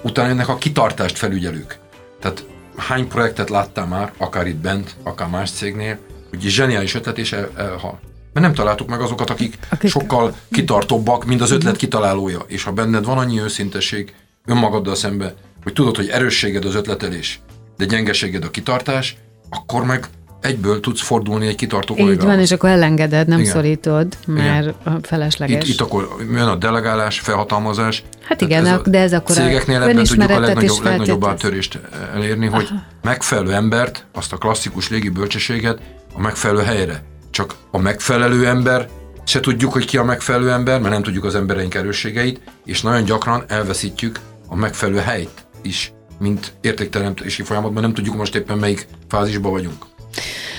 utána 0.03 0.29
jönnek 0.29 0.49
a 0.49 0.57
kitartást 0.57 1.19
felügyelők. 1.19 1.79
Tehát 2.21 2.45
hány 2.77 3.09
projektet 3.09 3.51
láttál 3.51 3.87
már, 3.87 4.13
akár 4.17 4.47
itt 4.47 4.57
bent, 4.57 4.97
akár 5.03 5.29
más 5.29 5.51
cégnél, 5.51 5.99
hogy 6.31 6.41
zseniális 6.41 6.95
ötlet 6.95 7.19
és 7.19 7.33
el, 7.33 7.51
elhal. 7.57 8.01
Mert 8.33 8.47
nem 8.47 8.55
találtuk 8.55 8.89
meg 8.89 9.01
azokat, 9.01 9.31
akik, 9.31 9.59
akik 9.69 9.91
sokkal 9.91 10.37
kitartóbbak, 10.51 11.25
mint 11.25 11.41
az 11.41 11.51
ötlet 11.51 11.77
kitalálója. 11.77 12.45
És 12.47 12.63
ha 12.63 12.73
benned 12.73 13.05
van 13.05 13.19
annyi 13.19 13.41
őszintesség 13.41 14.15
önmagaddal 14.45 14.95
szembe, 14.95 15.35
hogy 15.63 15.73
tudod, 15.73 15.97
hogy 15.97 16.09
erősséged 16.09 16.65
az 16.65 16.75
ötletelés, 16.75 17.41
de 17.77 17.85
gyengeséged 17.85 18.45
a 18.45 18.51
kitartás, 18.51 19.17
akkor 19.51 19.85
meg 19.85 20.07
egyből 20.45 20.81
tudsz 20.81 21.01
fordulni 21.01 21.47
egy 21.47 21.55
kitartó 21.55 21.97
Így 21.99 22.21
van, 22.21 22.41
és 22.41 22.51
akkor 22.51 22.69
elengeded, 22.69 23.29
nem 23.29 23.39
igen. 23.39 23.53
szorítod, 23.53 24.07
mert 24.27 24.75
igen. 24.87 25.03
felesleges. 25.03 25.69
Itt, 25.69 25.75
itt 25.75 25.81
akkor 25.81 26.09
jön 26.31 26.47
a 26.47 26.55
delegálás, 26.55 27.21
felhatalmazás. 27.21 28.05
Hát 28.23 28.41
igen, 28.41 28.67
ez 28.67 28.81
de 28.85 28.99
ez 28.99 29.13
akkor 29.13 29.35
Cégeknél 29.35 29.83
ebben 29.83 30.05
tudjuk 30.05 30.31
a 30.31 30.41
legnagyobb, 30.41 30.83
legnagyobb 30.83 31.27
áttörést 31.27 31.79
elérni, 32.15 32.47
hogy 32.47 32.67
Aha. 32.71 32.83
megfelelő 33.03 33.53
embert, 33.53 34.07
azt 34.13 34.33
a 34.33 34.37
klasszikus 34.37 34.89
légi 34.89 35.09
bölcsességet 35.09 35.79
a 36.15 36.21
megfelelő 36.21 36.63
helyre. 36.63 37.03
Csak 37.31 37.55
a 37.71 37.79
megfelelő 37.79 38.47
ember 38.47 38.89
se 39.25 39.41
tudjuk, 39.41 39.73
hogy 39.73 39.85
ki 39.85 39.97
a 39.97 40.05
megfelelő 40.05 40.51
ember, 40.51 40.81
mert 40.81 40.93
nem 40.93 41.03
tudjuk 41.03 41.25
az 41.25 41.35
embereink 41.35 41.75
erősségeit, 41.75 42.41
és 42.65 42.83
nagyon 42.83 43.05
gyakran 43.05 43.45
elveszítjük 43.49 44.19
a 44.49 44.57
megfelelő 44.57 44.99
helyt 44.99 45.47
is, 45.63 45.93
mint 46.19 46.53
értékteremtési 46.61 47.43
folyamatban, 47.43 47.83
nem 47.83 47.95
tudjuk 47.95 48.17
most 48.17 48.35
éppen 48.35 48.59
melyik 48.59 48.87
fázisban 49.09 49.53
vagyunk. 49.53 49.94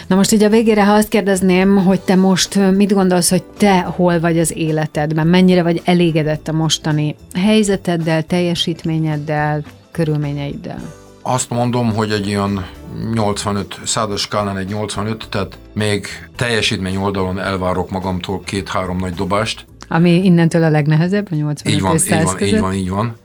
Na 0.07 0.15
most 0.15 0.31
így 0.31 0.43
a 0.43 0.49
végére, 0.49 0.85
ha 0.85 0.93
azt 0.93 1.07
kérdezném, 1.07 1.77
hogy 1.77 1.99
te 1.99 2.15
most 2.15 2.71
mit 2.75 2.93
gondolsz, 2.93 3.29
hogy 3.29 3.43
te 3.43 3.79
hol 3.79 4.19
vagy 4.19 4.39
az 4.39 4.57
életedben, 4.57 5.27
mennyire 5.27 5.63
vagy 5.63 5.81
elégedett 5.85 6.47
a 6.47 6.53
mostani 6.53 7.15
helyzeteddel, 7.33 8.23
teljesítményeddel, 8.23 9.63
körülményeiddel? 9.91 10.93
Azt 11.21 11.49
mondom, 11.49 11.93
hogy 11.93 12.11
egy 12.11 12.27
ilyen 12.27 12.65
85, 13.13 13.79
százados 13.85 14.21
skálán 14.21 14.57
egy 14.57 14.69
85, 14.69 15.27
tehát 15.29 15.57
még 15.73 16.07
teljesítmény 16.35 16.95
oldalon 16.95 17.39
elvárok 17.39 17.89
magamtól 17.89 18.41
két-három 18.43 18.97
nagy 18.97 19.13
dobást. 19.13 19.65
Ami 19.87 20.23
innentől 20.23 20.63
a 20.63 20.69
legnehezebb, 20.69 21.27
a 21.31 21.35
85 21.35 21.75
így 21.75 21.81
van, 21.81 21.93
és 21.95 22.01
100 22.01 22.19
így 22.19 22.25
van, 22.25 22.35
között? 22.35 22.53
így 22.53 22.59
van, 22.59 22.73
így 22.73 22.89
van 22.89 23.15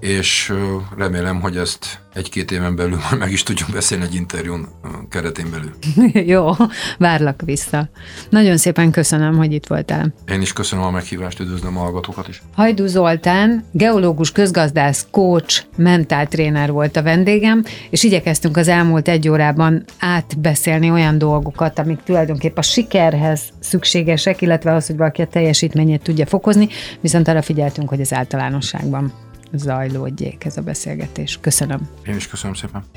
és 0.00 0.52
remélem, 0.96 1.40
hogy 1.40 1.56
ezt 1.56 2.00
egy-két 2.14 2.50
éven 2.50 2.76
belül 2.76 2.98
majd 3.08 3.18
meg 3.18 3.32
is 3.32 3.42
tudjuk 3.42 3.70
beszélni 3.70 4.04
egy 4.04 4.14
interjún 4.14 4.66
keretén 5.08 5.50
belül. 5.50 5.72
Jó, 6.32 6.50
várlak 6.98 7.42
vissza. 7.44 7.88
Nagyon 8.30 8.56
szépen 8.56 8.90
köszönöm, 8.90 9.36
hogy 9.36 9.52
itt 9.52 9.66
voltál. 9.66 10.14
Én 10.28 10.40
is 10.40 10.52
köszönöm 10.52 10.84
a 10.84 10.90
meghívást, 10.90 11.40
üdvözlöm 11.40 11.76
a 11.76 11.80
hallgatókat 11.80 12.28
is. 12.28 12.42
Hajdú 12.54 12.86
Zoltán, 12.86 13.64
geológus, 13.72 14.32
közgazdász, 14.32 15.06
coach, 15.10 15.64
mentáltréner 15.76 16.72
volt 16.72 16.96
a 16.96 17.02
vendégem, 17.02 17.64
és 17.90 18.02
igyekeztünk 18.02 18.56
az 18.56 18.68
elmúlt 18.68 19.08
egy 19.08 19.28
órában 19.28 19.84
átbeszélni 19.98 20.90
olyan 20.90 21.18
dolgokat, 21.18 21.78
amik 21.78 22.02
tulajdonképp 22.04 22.58
a 22.58 22.62
sikerhez 22.62 23.40
szükségesek, 23.60 24.40
illetve 24.40 24.74
az, 24.74 24.86
hogy 24.86 24.96
valaki 24.96 25.22
a 25.22 25.26
teljesítményét 25.26 26.02
tudja 26.02 26.26
fokozni, 26.26 26.68
viszont 27.00 27.28
arra 27.28 27.42
figyeltünk, 27.42 27.88
hogy 27.88 28.00
az 28.00 28.12
általánosságban 28.12 29.12
zajlódjék 29.52 30.44
ez 30.44 30.56
a 30.56 30.62
beszélgetés. 30.62 31.38
Köszönöm. 31.40 31.88
Én 32.06 32.14
is 32.16 32.28
köszönöm 32.28 32.54
szépen. 32.54 32.84